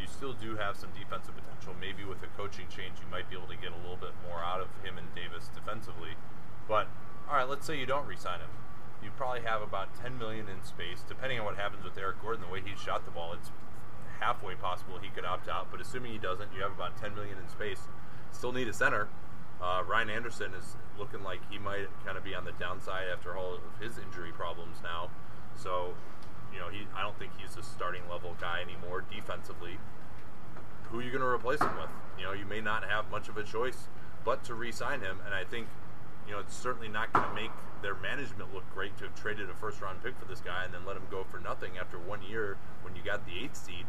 [0.00, 1.76] You still do have some defensive potential.
[1.78, 4.40] Maybe with a coaching change, you might be able to get a little bit more
[4.40, 6.16] out of him and Davis defensively.
[6.66, 6.88] But
[7.28, 8.50] all right, let's say you don't re-sign him.
[9.02, 12.42] You probably have about 10 million in space, depending on what happens with Eric Gordon.
[12.42, 13.50] The way he shot the ball, it's
[14.20, 15.68] halfway possible he could opt out.
[15.70, 17.88] But assuming he doesn't, you have about 10 million in space.
[18.30, 19.08] Still need a center.
[19.60, 23.36] Uh, Ryan Anderson is looking like he might kind of be on the downside after
[23.36, 25.10] all of his injury problems now.
[25.56, 25.94] So,
[26.52, 29.78] you know, he I don't think he's a starting level guy anymore defensively.
[30.90, 31.90] Who are you going to replace him with?
[32.18, 33.88] You know, you may not have much of a choice
[34.24, 35.66] but to re-sign him, and I think
[36.26, 37.50] you know it's certainly not going to make
[37.82, 40.86] their management look great to have traded a first-round pick for this guy and then
[40.86, 43.84] let him go for nothing after one year when you got the eighth seed.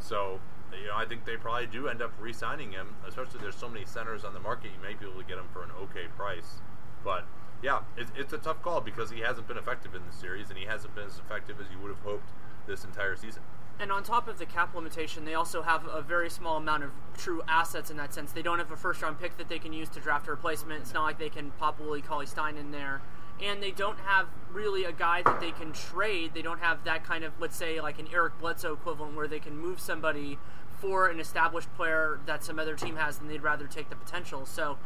[0.00, 0.40] So,
[0.72, 2.96] you know, I think they probably do end up re-signing him.
[3.06, 5.46] Especially there's so many centers on the market, you may be able to get him
[5.52, 6.60] for an okay price.
[7.04, 7.24] But
[7.62, 10.58] yeah, it's, it's a tough call because he hasn't been effective in the series, and
[10.58, 12.28] he hasn't been as effective as you would have hoped
[12.66, 13.42] this entire season.
[13.78, 16.90] And on top of the cap limitation, they also have a very small amount of
[17.16, 18.30] true assets in that sense.
[18.30, 20.82] They don't have a first round pick that they can use to draft a replacement.
[20.82, 23.00] It's not like they can pop Willie Cauley Stein in there.
[23.42, 26.32] And they don't have really a guy that they can trade.
[26.34, 29.38] They don't have that kind of, let's say, like an Eric Bledsoe equivalent where they
[29.38, 30.38] can move somebody
[30.78, 34.44] for an established player that some other team has and they'd rather take the potential.
[34.44, 34.76] So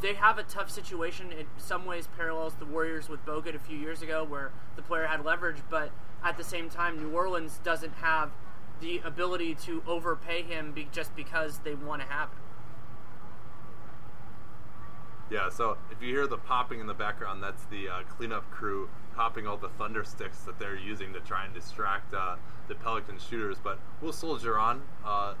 [0.00, 1.32] they have a tough situation.
[1.32, 5.06] It some ways, parallels the Warriors with Bogut a few years ago, where the player
[5.06, 5.90] had leverage, but
[6.24, 8.30] at the same time, New Orleans doesn't have
[8.80, 12.38] the ability to overpay him be- just because they want to have him.
[15.30, 18.88] Yeah, so if you hear the popping in the background, that's the uh, cleanup crew
[19.14, 22.36] popping all the thunder sticks that they're using to try and distract uh,
[22.66, 23.58] the Pelican shooters.
[23.62, 24.82] But we'll soldier on.
[25.04, 25.34] Uh,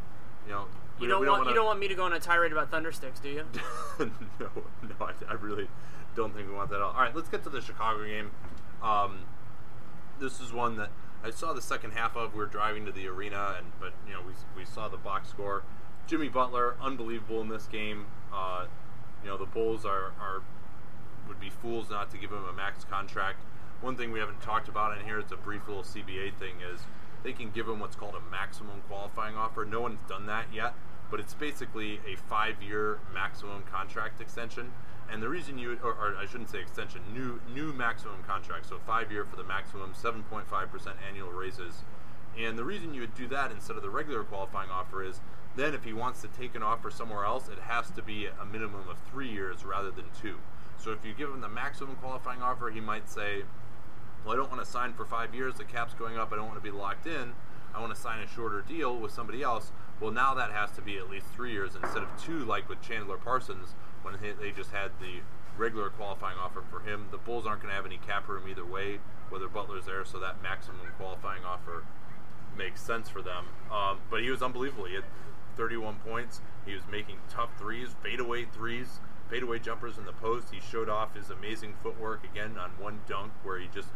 [0.46, 0.66] you know,
[1.00, 2.70] You we don't want wanna- you don't want me to go on a tirade about
[2.70, 3.44] thundersticks, do you?
[3.98, 5.68] no, no, I, I really
[6.14, 6.92] don't think we want that at all.
[6.92, 8.30] All right, let's get to the Chicago game.
[8.82, 9.20] Um,
[10.18, 10.90] this is one that
[11.24, 12.32] I saw the second half of.
[12.34, 15.28] We were driving to the arena, and but you know we, we saw the box
[15.28, 15.62] score.
[16.06, 18.06] Jimmy Butler, unbelievable in this game.
[18.32, 18.66] Uh,
[19.22, 20.42] you know the Bulls are, are
[21.28, 23.42] would be fools not to give him a max contract.
[23.80, 26.80] One thing we haven't talked about in here, it's a brief little CBA thing, is
[27.22, 29.64] they can give him what's called a maximum qualifying offer.
[29.64, 30.74] No one's done that yet,
[31.10, 34.72] but it's basically a five-year maximum contract extension.
[35.10, 38.68] And the reason you, or, or I shouldn't say extension, new new maximum contract.
[38.68, 40.44] So five-year for the maximum, 7.5%
[41.08, 41.82] annual raises.
[42.38, 45.20] And the reason you would do that instead of the regular qualifying offer is
[45.56, 48.44] then if he wants to take an offer somewhere else, it has to be a
[48.44, 50.36] minimum of three years rather than two.
[50.78, 53.42] So if you give him the maximum qualifying offer, he might say,
[54.24, 55.54] well, I don't want to sign for five years.
[55.56, 56.32] The cap's going up.
[56.32, 57.32] I don't want to be locked in.
[57.74, 59.72] I want to sign a shorter deal with somebody else.
[60.00, 62.80] Well, now that has to be at least three years instead of two, like with
[62.80, 65.20] Chandler Parsons when he, they just had the
[65.58, 67.08] regular qualifying offer for him.
[67.10, 70.18] The Bulls aren't going to have any cap room either way, whether Butler's there, so
[70.20, 71.84] that maximum qualifying offer
[72.56, 73.44] makes sense for them.
[73.70, 74.86] Um, but he was unbelievable.
[74.86, 75.04] He had
[75.56, 76.40] 31 points.
[76.64, 80.48] He was making tough threes, fadeaway threes, fadeaway jumpers in the post.
[80.50, 83.88] He showed off his amazing footwork again on one dunk where he just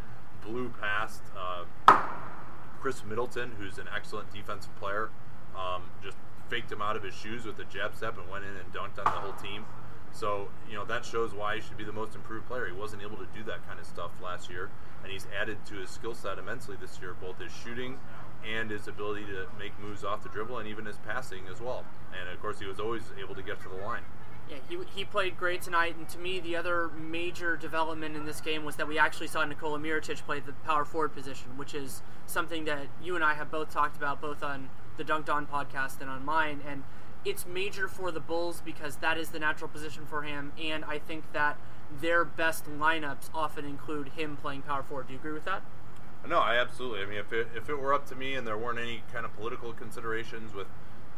[0.45, 1.65] blew past uh,
[2.81, 5.09] Khris Middleton, who's an excellent defensive player.
[5.57, 6.17] Um, just
[6.49, 8.99] faked him out of his shoes with a jab step and went in and dunked
[8.99, 9.65] on the whole team.
[10.13, 12.67] So, you know, that shows why he should be the most improved player.
[12.67, 14.71] He wasn't able to do that kind of stuff last year,
[15.03, 17.99] and he's added to his skill set immensely this year, both his shooting
[18.47, 21.85] and his ability to make moves off the dribble and even his passing as well.
[22.19, 24.03] And of course, he was always able to get to the line.
[24.49, 28.43] Yeah, he, he played great tonight, and to me, the other major development in this
[28.43, 32.03] game was that we actually saw Nikola Mirotic play the power forward position, which is
[32.27, 36.01] something that you and I have both talked about, both on the Dunked On podcast
[36.01, 36.61] and on mine.
[36.67, 36.85] And
[37.25, 40.99] it's major for the Bulls because that is the natural position for him, and I
[40.99, 41.57] think that
[42.01, 45.07] their best lineups often include him playing power forward.
[45.07, 45.63] Do you agree with that?
[46.27, 47.03] No, I absolutely.
[47.03, 49.25] I mean, if it, if it were up to me and there weren't any kind
[49.25, 50.67] of political considerations with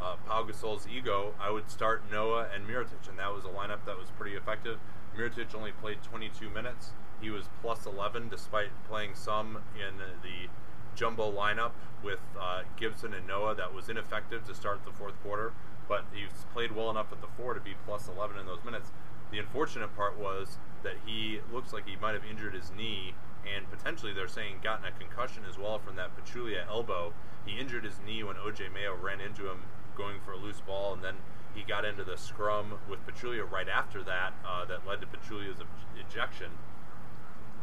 [0.01, 3.85] uh, Pau Gasol's ego, I would start Noah and Mirotic, and that was a lineup
[3.87, 4.79] that was pretty effective.
[5.17, 6.91] Mirotic only played 22 minutes.
[7.21, 10.49] He was plus 11 despite playing some in the
[10.97, 11.71] jumbo lineup
[12.03, 15.53] with uh, Gibson and Noah that was ineffective to start the fourth quarter,
[15.89, 18.91] but he played well enough at the four to be plus 11 in those minutes.
[19.31, 23.15] The unfortunate part was that he looks like he might have injured his knee
[23.55, 27.13] and potentially they're saying gotten a concussion as well from that Pachulia elbow.
[27.45, 29.63] He injured his knee when OJ Mayo ran into him
[29.97, 31.15] going for a loose ball, and then
[31.55, 34.35] he got into the scrum with Pachulia right after that.
[34.45, 35.61] Uh, that led to Pachulia's
[35.99, 36.51] ejection.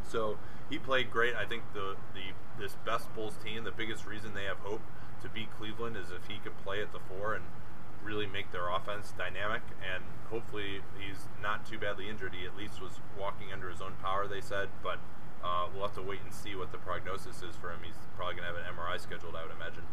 [0.07, 0.37] So
[0.69, 1.35] he played great.
[1.35, 4.81] I think the the this best Bulls team, the biggest reason they have hope
[5.21, 7.43] to beat Cleveland is if he could play at the four and
[8.03, 9.61] really make their offense dynamic.
[9.81, 12.33] And hopefully he's not too badly injured.
[12.33, 14.27] He at least was walking under his own power.
[14.27, 14.99] They said, but
[15.43, 17.79] uh, we'll have to wait and see what the prognosis is for him.
[17.83, 19.83] He's probably going to have an MRI scheduled, I would imagine.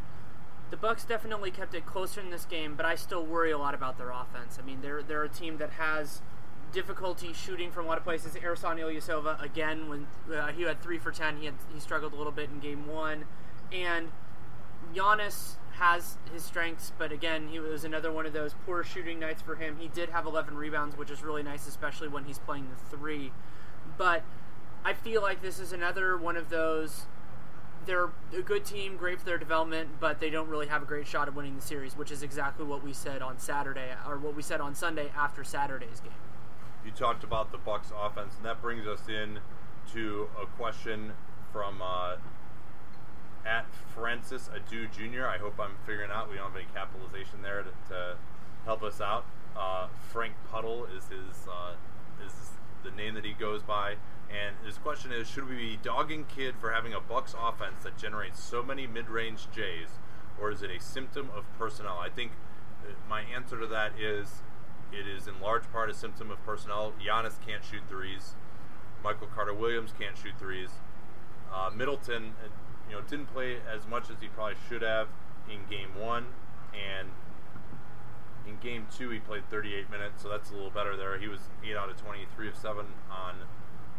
[0.71, 3.75] The Bucks definitely kept it closer in this game, but I still worry a lot
[3.75, 4.57] about their offense.
[4.61, 6.23] I mean, they're they're a team that has
[6.73, 8.35] difficulty shooting from a lot of places.
[8.35, 12.17] Ersan Ilyasova again, when uh, he had three for ten, he had he struggled a
[12.17, 13.25] little bit in game one,
[13.73, 14.11] and
[14.95, 19.41] Giannis has his strengths, but again, he was another one of those poor shooting nights
[19.41, 19.79] for him.
[19.79, 23.33] He did have 11 rebounds, which is really nice, especially when he's playing the three.
[23.97, 24.23] But
[24.85, 27.07] I feel like this is another one of those.
[27.87, 31.07] They're a good team, great for their development, but they don't really have a great
[31.07, 34.35] shot at winning the series, which is exactly what we said on Saturday, or what
[34.35, 36.13] we said on Sunday after Saturday's game.
[36.85, 39.41] You talked about the Bucks offense, and that brings us in
[39.93, 41.13] to a question
[41.53, 42.17] from uh,
[43.45, 45.27] at Francis Adu Jr.
[45.27, 46.31] I hope I'm figuring out.
[46.31, 48.17] We don't have any capitalization there to, to
[48.65, 49.25] help us out.
[49.57, 51.75] Uh, Frank Puddle is his uh,
[52.25, 52.33] is
[52.83, 53.97] the name that he goes by.
[54.31, 57.99] And his question is: Should we be dogging Kidd for having a Bucks offense that
[57.99, 59.89] generates so many mid-range Jays,
[60.41, 61.99] or is it a symptom of personnel?
[61.99, 62.33] I think
[62.85, 64.43] uh, my answer to that is
[64.93, 66.93] it is in large part a symptom of personnel.
[67.05, 68.35] Giannis can't shoot threes.
[69.03, 70.71] Michael Carter Williams can't shoot threes.
[71.53, 72.49] Uh, Middleton, uh,
[72.89, 75.09] you know, didn't play as much as he probably should have
[75.51, 76.27] in game one,
[76.75, 77.09] and
[78.47, 81.19] in game two he played 38 minutes, so that's a little better there.
[81.19, 83.37] He was eight out of 23 of seven on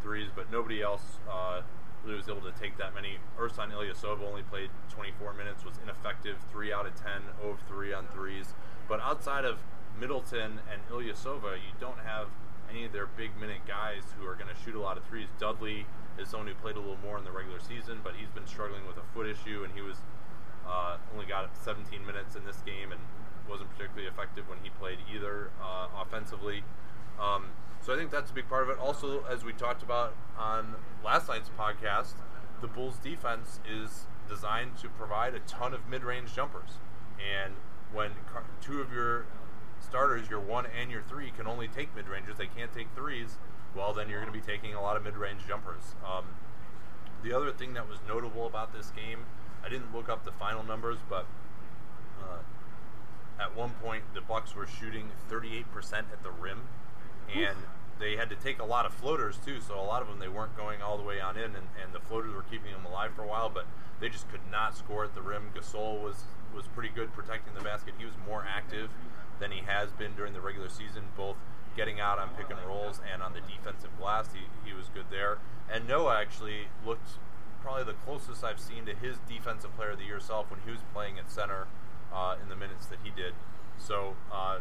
[0.01, 1.62] threes, but nobody else uh,
[2.04, 3.17] really was able to take that many.
[3.39, 7.93] Ersan Ilyasova only played 24 minutes, was ineffective, three out of 10, 0 of three
[7.93, 8.54] on threes.
[8.88, 9.60] But outside of
[9.99, 12.27] Middleton and Ilyasova, you don't have
[12.69, 15.27] any of their big minute guys who are going to shoot a lot of threes.
[15.39, 15.86] Dudley
[16.17, 18.88] is someone who played a little more in the regular season, but he's been struggling
[18.88, 19.97] with a foot issue, and he was
[20.67, 23.01] uh, only got 17 minutes in this game and
[23.49, 26.63] wasn't particularly effective when he played either uh, offensively.
[27.19, 27.47] Um,
[27.82, 28.77] so I think that's a big part of it.
[28.77, 32.13] Also, as we talked about on last night's podcast,
[32.62, 36.77] the Bulls' defense is designed to provide a ton of mid-range jumpers,
[37.19, 37.54] and
[37.91, 38.12] when
[38.62, 39.25] two of your
[39.82, 43.38] starters, your one and your three, can only take mid ranges, they can't take threes,
[43.76, 45.96] well, then you're going to be taking a lot of mid range jumpers.
[46.06, 46.26] Um,
[47.24, 49.20] the other thing that was notable about this game,
[49.63, 51.26] I didn't look up the final numbers, but
[52.22, 52.39] uh,
[53.41, 56.62] at one point the Bucks were shooting 38% at the rim,
[57.34, 57.58] and
[58.00, 59.62] they had to take a lot of floaters too.
[59.62, 61.94] So a lot of them they weren't going all the way on in, and, and
[61.94, 63.65] the floaters were keeping them alive for a while, but
[64.00, 65.52] they just could not score at the rim.
[65.56, 67.94] Gasol was was pretty good protecting the basket.
[67.98, 68.89] He was more active
[69.41, 71.36] than he has been during the regular season, both
[71.75, 74.30] getting out on pick and rolls and on the defensive glass.
[74.34, 75.39] He, he was good there.
[75.69, 77.17] And Noah actually looked
[77.62, 80.71] probably the closest I've seen to his defensive player of the year self when he
[80.71, 81.67] was playing at center
[82.13, 83.34] uh, in the minutes that he did.
[83.77, 84.60] So, uh,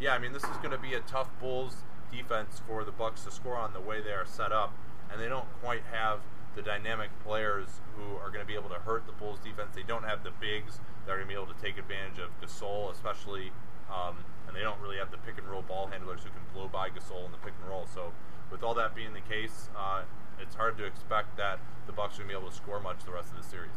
[0.00, 1.76] yeah, I mean, this is going to be a tough Bulls
[2.10, 4.72] defense for the Bucks to score on the way they are set up,
[5.10, 6.20] and they don't quite have
[6.54, 9.74] the dynamic players who are going to be able to hurt the Bulls defense.
[9.74, 12.30] They don't have the bigs that are going to be able to take advantage of
[12.40, 13.50] Gasol, especially,
[13.90, 14.16] um,
[14.46, 16.88] and they don't really have the pick and roll ball handlers who can blow by
[16.88, 17.86] Gasol in the pick and roll.
[17.92, 18.12] So,
[18.50, 20.02] with all that being the case, uh,
[20.40, 23.30] it's hard to expect that the Bucks to be able to score much the rest
[23.30, 23.70] of the series.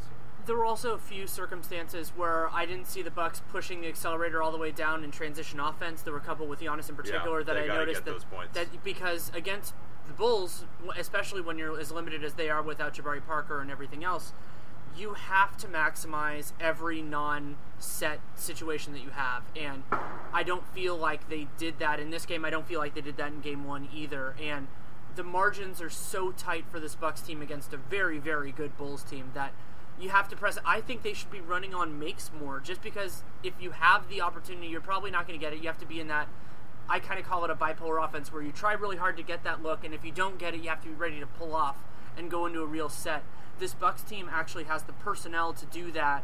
[0.45, 4.41] There were also a few circumstances where I didn't see the Bucks pushing the accelerator
[4.41, 6.01] all the way down in transition offense.
[6.01, 9.29] There were a couple with Giannis in particular Yeah, that I noticed that, that because
[9.33, 9.73] against
[10.07, 10.63] the Bulls,
[10.97, 14.31] especially when you're as limited as they are without Jabari Parker and everything else,
[14.97, 19.83] you have to maximize every non-set situation that you have, and
[20.33, 22.43] I don't feel like they did that in this game.
[22.43, 24.67] I don't feel like they did that in Game One either, and
[25.15, 29.03] the margins are so tight for this Bucks team against a very, very good Bulls
[29.03, 29.53] team that
[29.99, 30.57] you have to press.
[30.65, 34.21] I think they should be running on makes more, just because if you have the
[34.21, 35.60] opportunity, you're probably not going to get it.
[35.60, 36.27] You have to be in that.
[36.89, 39.43] I kind of call it a bipolar offense, where you try really hard to get
[39.43, 41.55] that look, and if you don't get it, you have to be ready to pull
[41.55, 41.77] off
[42.15, 43.23] and go into a real set.
[43.59, 46.23] This Bucks team actually has the personnel to do that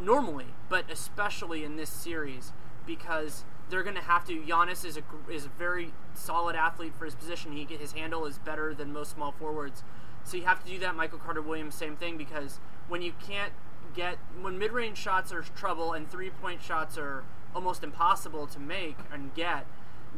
[0.00, 2.52] normally, but especially in this series
[2.86, 4.40] because they're going to have to.
[4.40, 7.52] Giannis is a is a very solid athlete for his position.
[7.52, 9.82] He his handle is better than most small forwards,
[10.24, 10.94] so you have to do that.
[10.94, 13.52] Michael Carter Williams, same thing because when you can't
[13.94, 18.58] get when mid range shots are trouble and three point shots are almost impossible to
[18.58, 19.66] make and get,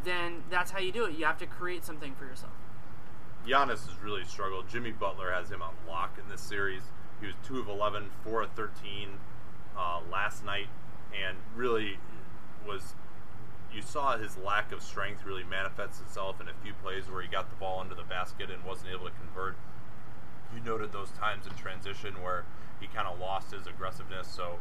[0.04, 1.14] then that's how you do it.
[1.16, 2.52] You have to create something for yourself.
[3.46, 4.68] Giannis has really struggled.
[4.68, 6.83] Jimmy Butler has him on lock in this series.
[7.20, 9.09] He was 2 of 11, 4 of 13
[9.76, 10.68] uh, last night,
[11.14, 11.98] and really
[12.66, 12.94] was.
[13.72, 17.28] You saw his lack of strength really manifest itself in a few plays where he
[17.28, 19.57] got the ball under the basket and wasn't able to convert.
[20.54, 22.44] You noted those times in transition where
[22.80, 24.28] he kind of lost his aggressiveness.
[24.28, 24.59] So,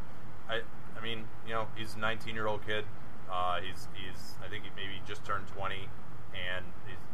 [0.49, 0.61] I,
[0.97, 2.85] I mean, you know, he's a 19 year old kid.
[3.31, 5.87] Uh, he's, he's, I think he maybe just turned 20,
[6.33, 6.65] and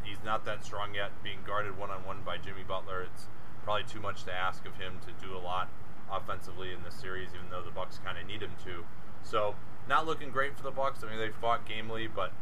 [0.03, 1.11] he's, not that strong yet.
[1.23, 3.27] Being guarded one on one by Jimmy Butler, it's
[3.63, 5.69] probably too much to ask of him to do a lot
[6.11, 8.83] offensively in this series, even though the Bucks kind of need him to.
[9.23, 9.55] So,
[9.87, 11.03] not looking great for the Bucks.
[11.03, 12.33] I mean, they fought gamely, but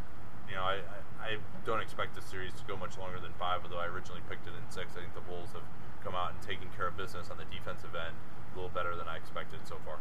[0.50, 0.80] you know, I,
[1.22, 3.62] I don't expect the series to go much longer than five.
[3.64, 5.68] Although I originally picked it in six, I think the Bulls have
[6.04, 9.08] come out and taken care of business on the defensive end a little better than
[9.08, 10.00] I expected so far.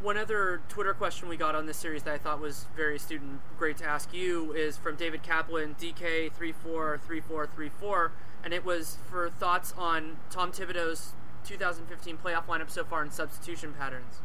[0.00, 3.20] One other Twitter question we got on this series that I thought was very astute
[3.20, 8.10] and great to ask you is from David Kaplan, DK343434,
[8.44, 13.74] and it was for thoughts on Tom Thibodeau's 2015 playoff lineup so far and substitution
[13.76, 14.20] patterns.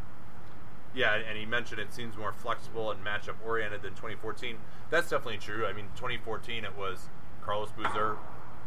[0.93, 4.57] Yeah, and he mentioned it seems more flexible and matchup oriented than 2014.
[4.91, 5.65] That's definitely true.
[5.65, 7.09] I mean, 2014 it was
[7.41, 8.17] Carlos Boozer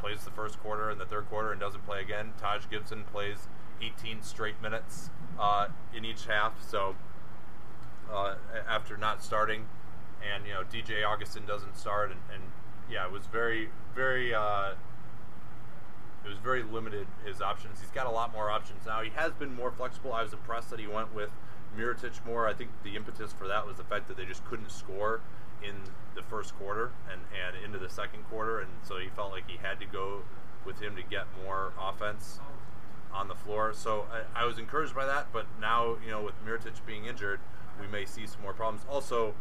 [0.01, 2.33] plays the first quarter and the third quarter and doesn't play again.
[2.37, 3.47] Taj Gibson plays
[3.81, 6.55] 18 straight minutes uh, in each half.
[6.68, 6.97] So
[8.12, 8.37] uh,
[8.68, 9.66] after not starting,
[10.35, 12.43] and you know DJ Augustin doesn't start, and, and
[12.91, 14.35] yeah, it was very very.
[14.35, 14.72] Uh,
[16.24, 17.81] it was very limited his options.
[17.81, 19.01] He's got a lot more options now.
[19.01, 20.12] He has been more flexible.
[20.12, 21.31] I was impressed that he went with
[21.79, 22.49] Mirotic more.
[22.49, 25.20] I think the impetus for that was the fact that they just couldn't score
[25.62, 25.74] in
[26.16, 29.57] the first quarter and, and into the second quarter, and so he felt like he
[29.57, 30.22] had to go
[30.64, 32.41] with him to get more offense.
[33.17, 33.73] On the floor.
[33.73, 37.41] So I, I was encouraged by that, but now you know with Mirotic being injured,
[37.81, 38.85] we may see some more problems.
[38.91, 39.35] Also,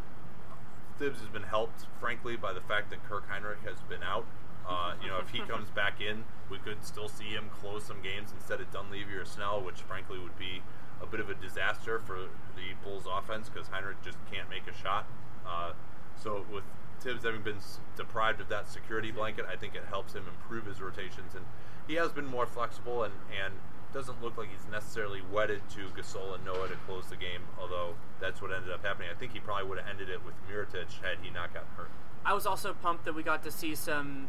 [0.97, 4.25] Thibs has been helped, frankly, by the fact that Kirk Hinrich has been out.
[4.67, 8.01] Uh, you know, if he comes back in, we could still see him close some
[8.01, 10.61] games instead of Dunleavy or Snell, which frankly would be
[11.01, 14.73] a bit of a disaster for the Bulls offense because Hinrich just can't make a
[14.73, 15.05] shot.
[15.45, 15.73] Uh,
[16.15, 16.63] so with
[17.01, 17.59] Thibs having been
[17.95, 21.45] deprived of that security blanket, I think it helps him improve his rotations, and
[21.87, 23.53] he has been more flexible and and
[23.93, 27.41] doesn't look like he's necessarily wedded to Gasol and Noah to close the game.
[27.59, 29.07] Although that's what ended up happening.
[29.09, 31.89] I think he probably would have ended it with Mirotic had he not gotten hurt.
[32.25, 34.27] I was also pumped that we got to see some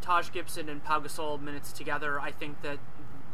[0.00, 2.20] Taj Gibson and Pau Gasol minutes together.
[2.20, 2.78] I think that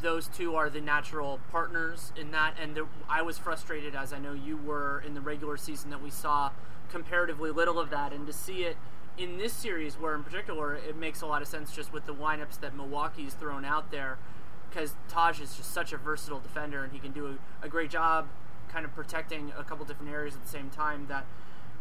[0.00, 4.18] those two are the natural partners in that, and there, I was frustrated, as I
[4.18, 6.50] know you were in the regular season, that we saw
[6.90, 8.76] comparatively little of that, and to see it
[9.18, 12.14] in this series, where in particular it makes a lot of sense just with the
[12.14, 14.18] lineups that Milwaukee's thrown out there,
[14.68, 17.90] because Taj is just such a versatile defender, and he can do a, a great
[17.90, 18.28] job
[18.68, 21.06] kind of protecting a couple different areas at the same time.
[21.08, 21.24] That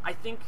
[0.03, 0.39] I think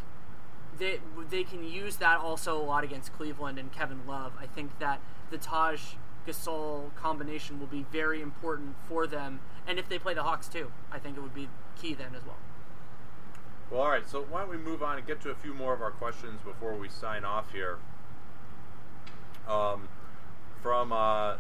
[0.78, 1.00] they
[1.30, 4.34] they can use that also a lot against Cleveland and Kevin Love.
[4.40, 5.96] I think that the Taj
[6.26, 10.72] Gasol combination will be very important for them, and if they play the Hawks too,
[10.92, 12.38] I think it would be key then as well.
[13.70, 14.08] Well, all right.
[14.08, 16.42] So why don't we move on and get to a few more of our questions
[16.42, 17.78] before we sign off here?
[19.48, 19.88] Um,
[20.62, 21.36] from uh,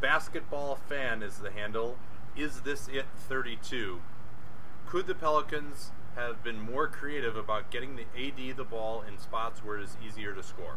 [0.00, 1.96] basketball fan is the handle.
[2.36, 3.06] Is this it?
[3.28, 4.00] Thirty-two.
[4.86, 9.64] Could the Pelicans have been more creative about getting the AD the ball in spots
[9.64, 10.76] where it is easier to score?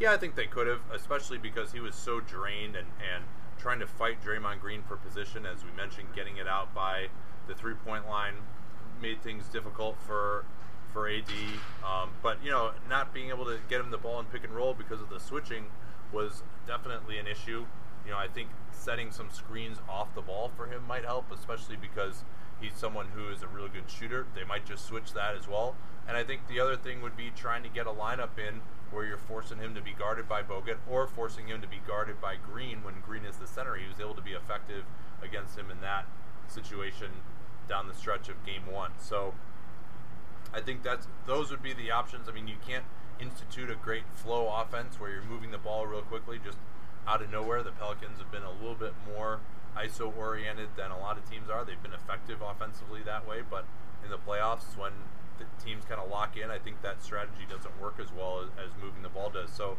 [0.00, 3.24] Yeah, I think they could have, especially because he was so drained and, and
[3.58, 7.06] trying to fight Draymond Green for position, as we mentioned, getting it out by
[7.46, 8.34] the three point line
[9.02, 10.44] made things difficult for
[10.92, 11.24] for AD.
[11.84, 14.54] Um, but you know, not being able to get him the ball in pick and
[14.54, 15.66] roll because of the switching
[16.12, 17.66] was definitely an issue.
[18.04, 21.76] You know, I think setting some screens off the ball for him might help, especially
[21.76, 22.24] because
[22.60, 24.26] he's someone who is a really good shooter.
[24.34, 25.76] They might just switch that as well.
[26.06, 29.04] And I think the other thing would be trying to get a lineup in where
[29.04, 32.36] you're forcing him to be guarded by Bogut or forcing him to be guarded by
[32.36, 33.76] Green when Green is the center.
[33.76, 34.84] He was able to be effective
[35.22, 36.06] against him in that
[36.48, 37.08] situation
[37.68, 38.92] down the stretch of game one.
[38.98, 39.34] So
[40.54, 42.28] I think that's those would be the options.
[42.28, 42.84] I mean, you can't
[43.20, 46.58] institute a great flow offense where you're moving the ball real quickly just
[47.06, 47.62] out of nowhere.
[47.62, 49.40] The Pelicans have been a little bit more
[49.76, 51.64] ISO oriented than a lot of teams are.
[51.64, 53.64] They've been effective offensively that way, but
[54.04, 54.92] in the playoffs, when
[55.38, 58.48] the teams kind of lock in, I think that strategy doesn't work as well as,
[58.62, 59.50] as moving the ball does.
[59.50, 59.78] So,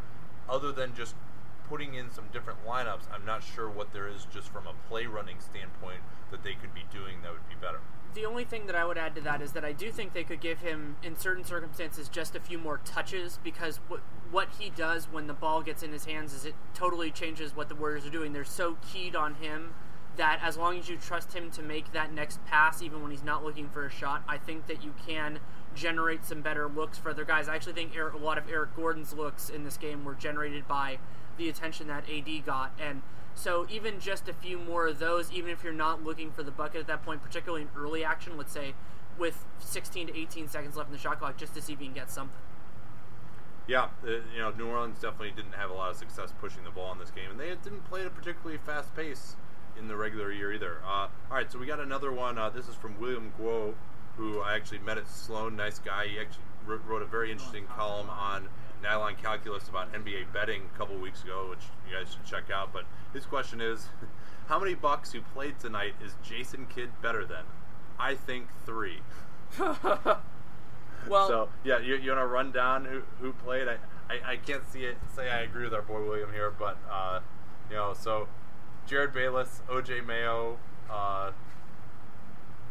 [0.50, 1.16] other than just
[1.70, 5.06] putting in some different lineups, I'm not sure what there is just from a play
[5.06, 6.02] running standpoint
[6.32, 7.80] that they could be doing that would be better.
[8.14, 10.24] The only thing that I would add to that is that I do think they
[10.24, 14.72] could give him, in certain circumstances, just a few more touches because what what he
[14.72, 18.04] does when the ball gets in his hands is it totally changes what the Warriors
[18.04, 18.34] are doing.
[18.34, 19.76] They're so keyed on him
[20.16, 23.24] that as long as you trust him to make that next pass, even when he's
[23.24, 25.40] not looking for a shot, I think that you can
[25.76, 27.48] generate some better looks for other guys.
[27.48, 30.68] I actually think Eric, a lot of Eric Gordon's looks in this game were generated
[30.68, 30.98] by
[31.38, 33.02] the attention that AD got, and
[33.36, 36.52] so even just a few more of those, even if you're not looking for the
[36.52, 38.74] bucket at that point, particularly in early action, let's say
[39.18, 41.88] with 16 to 18 seconds left in the shot clock, just to see if you
[41.88, 42.40] can get something.
[43.68, 46.70] Yeah, uh, you know, New Orleans definitely didn't have a lot of success pushing the
[46.70, 49.36] ball in this game, and they didn't play at a particularly fast pace
[49.78, 50.78] in the regular year either.
[50.86, 52.38] Uh, all right, so we got another one.
[52.38, 53.74] Uh, this is from William Guo,
[54.18, 55.56] who I actually met at Sloan.
[55.56, 56.08] Nice guy.
[56.08, 58.50] He actually wrote, wrote a very interesting column on
[58.84, 62.72] Nylon Calculus about NBA betting a couple weeks ago, which you guys should check out.
[62.74, 63.88] But his question is,
[64.48, 67.44] how many Bucks who played tonight is Jason Kidd better than?
[67.98, 69.00] I think three.
[71.10, 73.68] Well, So yeah, you, you want to run down who, who played?
[73.68, 73.78] I,
[74.10, 74.98] I, I can't see it.
[75.16, 77.20] Say I agree with our boy William here, but uh,
[77.70, 78.28] you know, so
[78.88, 80.58] Jerryd Bayless, OJ Mayo,
[80.90, 81.32] uh,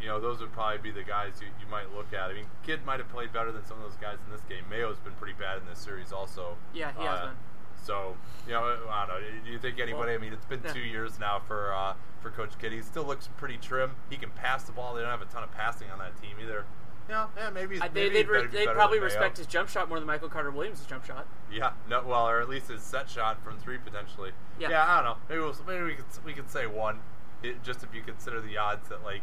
[0.03, 2.31] you know, those would probably be the guys you, you might look at.
[2.31, 4.65] I mean, Kidd might have played better than some of those guys in this game.
[4.69, 6.57] Mayo's been pretty bad in this series, also.
[6.75, 7.37] Yeah, he has Uh, been.
[7.85, 9.29] So you know, I don't know.
[9.45, 10.13] Do you think anybody?
[10.13, 10.73] Well, I mean, it's been yeah.
[10.73, 12.73] two years now for uh, for Coach Kidd.
[12.73, 13.93] He still looks pretty trim.
[14.09, 14.95] He can pass the ball.
[14.95, 16.65] They don't have a ton of passing on that team either.
[17.09, 17.83] Yeah, yeah, maybe.
[17.83, 20.87] I, maybe they'd, re- they'd probably respect his jump shot more than Michael Carter Williams'
[20.89, 21.27] jump shot.
[21.51, 24.31] Yeah, no, well, or at least his set shot from three potentially.
[24.61, 24.85] Yeah.
[24.85, 25.17] I don't know.
[25.29, 27.01] Maybe we'll, maybe we could we could say one,
[27.43, 29.23] it, just if you consider the odds that like,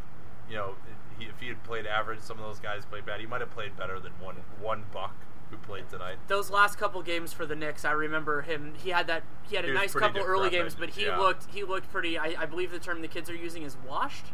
[0.49, 0.75] you know,
[1.17, 3.19] he, if he had played average, some of those guys played bad.
[3.19, 5.15] He might have played better than one one buck
[5.51, 6.17] who played tonight.
[6.27, 8.73] Those last couple games for the Knicks, I remember him.
[8.83, 9.23] He had that.
[9.49, 11.17] He had a He nice couple early games, but he yeah.
[11.17, 11.47] looked.
[11.53, 12.17] He looked pretty.
[12.17, 14.27] I, I believe the term the kids are using is washed.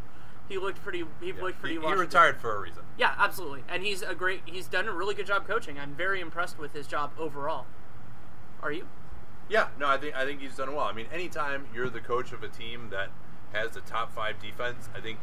[0.48, 1.04] He looked pretty.
[1.22, 1.42] He Yeah.
[1.42, 1.98] looked pretty he, he washed.
[2.00, 2.84] retired for a reason.
[2.98, 3.64] Yeah, absolutely.
[3.68, 4.42] And he's a great.
[4.46, 5.80] He's done a really good job coaching.
[5.80, 7.66] I'm very impressed with his job overall.
[8.62, 8.88] Are you?
[9.50, 10.86] Yeah, no, I think I think he's done well.
[10.86, 13.10] I mean, anytime you're the coach of a team that
[13.54, 14.90] has the top five defense.
[14.96, 15.20] I think,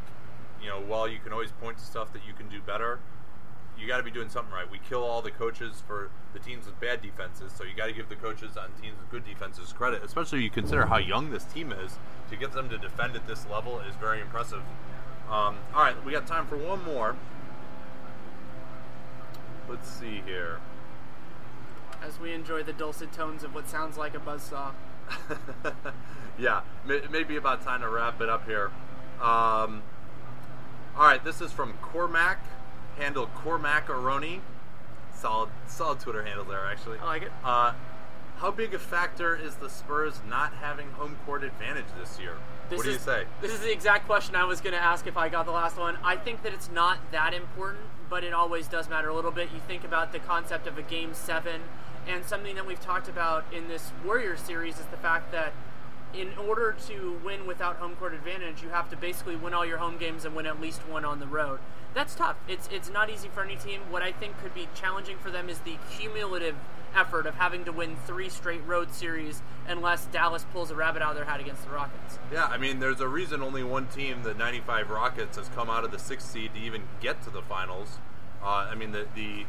[0.63, 2.99] you know, while you can always point to stuff that you can do better,
[3.77, 4.69] you got to be doing something right.
[4.69, 7.93] We kill all the coaches for the teams with bad defenses, so you got to
[7.93, 11.43] give the coaches on teams with good defenses credit, especially you consider how young this
[11.43, 11.97] team is.
[12.29, 14.61] To get them to defend at this level is very impressive.
[15.29, 17.15] Um, all right, we got time for one more.
[19.69, 20.59] Let's see here.
[22.01, 24.71] As we enjoy the dulcet tones of what sounds like a buzzsaw.
[26.37, 28.71] yeah, may- maybe about time to wrap it up here.
[29.21, 29.83] Um,
[30.97, 32.37] all right, this is from Cormac,
[32.97, 34.39] handle Cormac Aroni.
[35.15, 36.99] Solid, solid Twitter handle there, actually.
[36.99, 37.31] I like it.
[37.43, 37.73] Uh,
[38.37, 42.33] how big a factor is the Spurs not having home court advantage this year?
[42.69, 43.23] This what do is, you say?
[43.41, 45.77] This is the exact question I was going to ask if I got the last
[45.77, 45.97] one.
[46.03, 49.49] I think that it's not that important, but it always does matter a little bit.
[49.53, 51.61] You think about the concept of a game seven,
[52.07, 55.53] and something that we've talked about in this Warriors series is the fact that
[56.13, 59.77] in order to win without home court advantage, you have to basically win all your
[59.77, 61.59] home games and win at least one on the road.
[61.93, 62.37] That's tough.
[62.47, 63.81] It's it's not easy for any team.
[63.89, 66.55] What I think could be challenging for them is the cumulative
[66.95, 71.11] effort of having to win three straight road series unless Dallas pulls a rabbit out
[71.11, 72.19] of their hat against the Rockets.
[72.31, 75.83] Yeah, I mean, there's a reason only one team, the 95 Rockets, has come out
[75.83, 77.97] of the sixth seed to even get to the finals.
[78.43, 79.45] Uh, I mean, the, the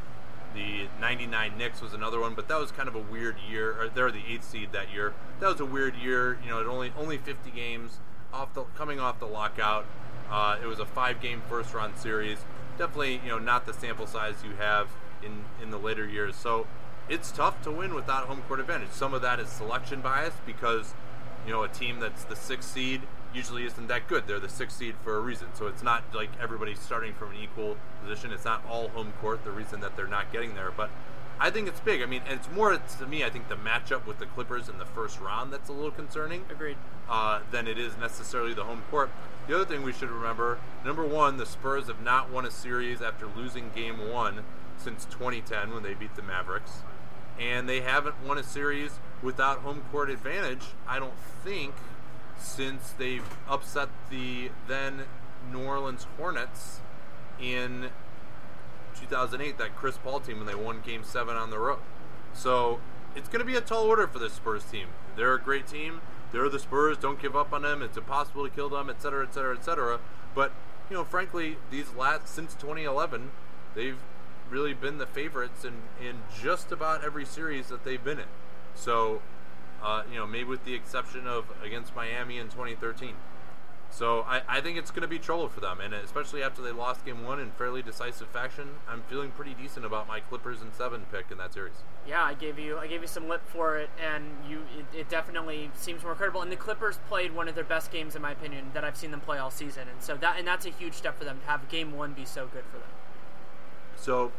[0.55, 3.81] the 99 Knicks was another one, but that was kind of a weird year.
[3.81, 5.13] Or they're the eighth seed that year.
[5.41, 6.39] That was a weird year.
[6.43, 7.99] You know, it only only 50 games
[8.33, 9.85] off the coming off the lockout.
[10.31, 12.39] Uh, it was a five-game first-round series.
[12.79, 14.89] Definitely, you know, not the sample size you have
[15.23, 16.37] in in the later years.
[16.37, 16.67] So
[17.09, 18.91] it's tough to win without home court advantage.
[18.91, 20.95] Some of that is selection bias because
[21.47, 23.03] you know a team that's the sixth seed
[23.35, 24.27] usually isn't that good.
[24.27, 25.49] They're the sixth seed for a reason.
[25.55, 28.33] So it's not like everybody's starting from an equal position.
[28.33, 30.71] It's not all home court the reason that they're not getting there.
[30.75, 30.91] But
[31.41, 32.03] I think it's big.
[32.03, 33.25] I mean, and it's more to me.
[33.25, 36.45] I think the matchup with the Clippers in the first round that's a little concerning.
[36.51, 36.77] Agreed.
[37.09, 39.11] Uh, than it is necessarily the home court.
[39.49, 43.03] The other thing we should remember: number one, the Spurs have not won a series
[43.03, 44.45] after losing Game One
[44.79, 46.83] since 2010 when they beat the Mavericks,
[47.39, 50.63] and they haven't won a series without home court advantage.
[50.87, 51.75] I don't think
[52.45, 55.03] since they've upset the then
[55.53, 56.81] New Orleans Hornets
[57.41, 57.91] in
[59.01, 61.81] 2008, that Chris Paul team when they won Game Seven on the road.
[62.33, 62.81] So
[63.17, 64.89] it's going to be a tall order for this Spurs team.
[65.17, 66.01] They're a great team.
[66.33, 66.99] They're the Spurs.
[66.99, 67.83] Don't give up on them.
[67.83, 70.01] It's impossible to kill them, et cetera, et cetera, et cetera.
[70.35, 70.53] But
[70.91, 73.31] you know, frankly, these last since 2011,
[73.75, 73.99] they've
[74.51, 75.75] really been the favorites in
[76.05, 78.29] in just about every series that they've been in.
[78.75, 79.23] So,
[79.85, 83.15] uh, you know, maybe with the exception of against Miami in 2013.
[83.91, 86.73] So I, I think it's going to be trouble for them, and especially after they
[86.73, 90.75] lost Game One in fairly decisive fashion, I'm feeling pretty decent about my Clippers and
[90.75, 91.75] seven pick in that series.
[92.09, 95.09] Yeah, I gave you I gave you some lip for it, and you it, it
[95.09, 96.43] definitely seems more credible.
[96.43, 99.13] And the Clippers played one of their best games, in my opinion, that I've seen
[99.13, 101.47] them play all season, and so that and that's a huge step for them to
[101.47, 102.89] have Game One be so good for them.
[103.97, 104.33] So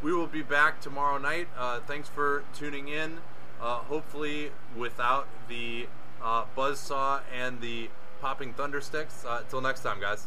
[0.00, 1.48] we will be back tomorrow night.
[1.58, 3.18] Uh, thanks for tuning in.
[3.62, 5.86] Uh, hopefully, without the
[6.22, 7.88] uh, buzzsaw and the
[8.20, 9.24] popping thunder sticks.
[9.24, 10.26] Uh, until next time, guys.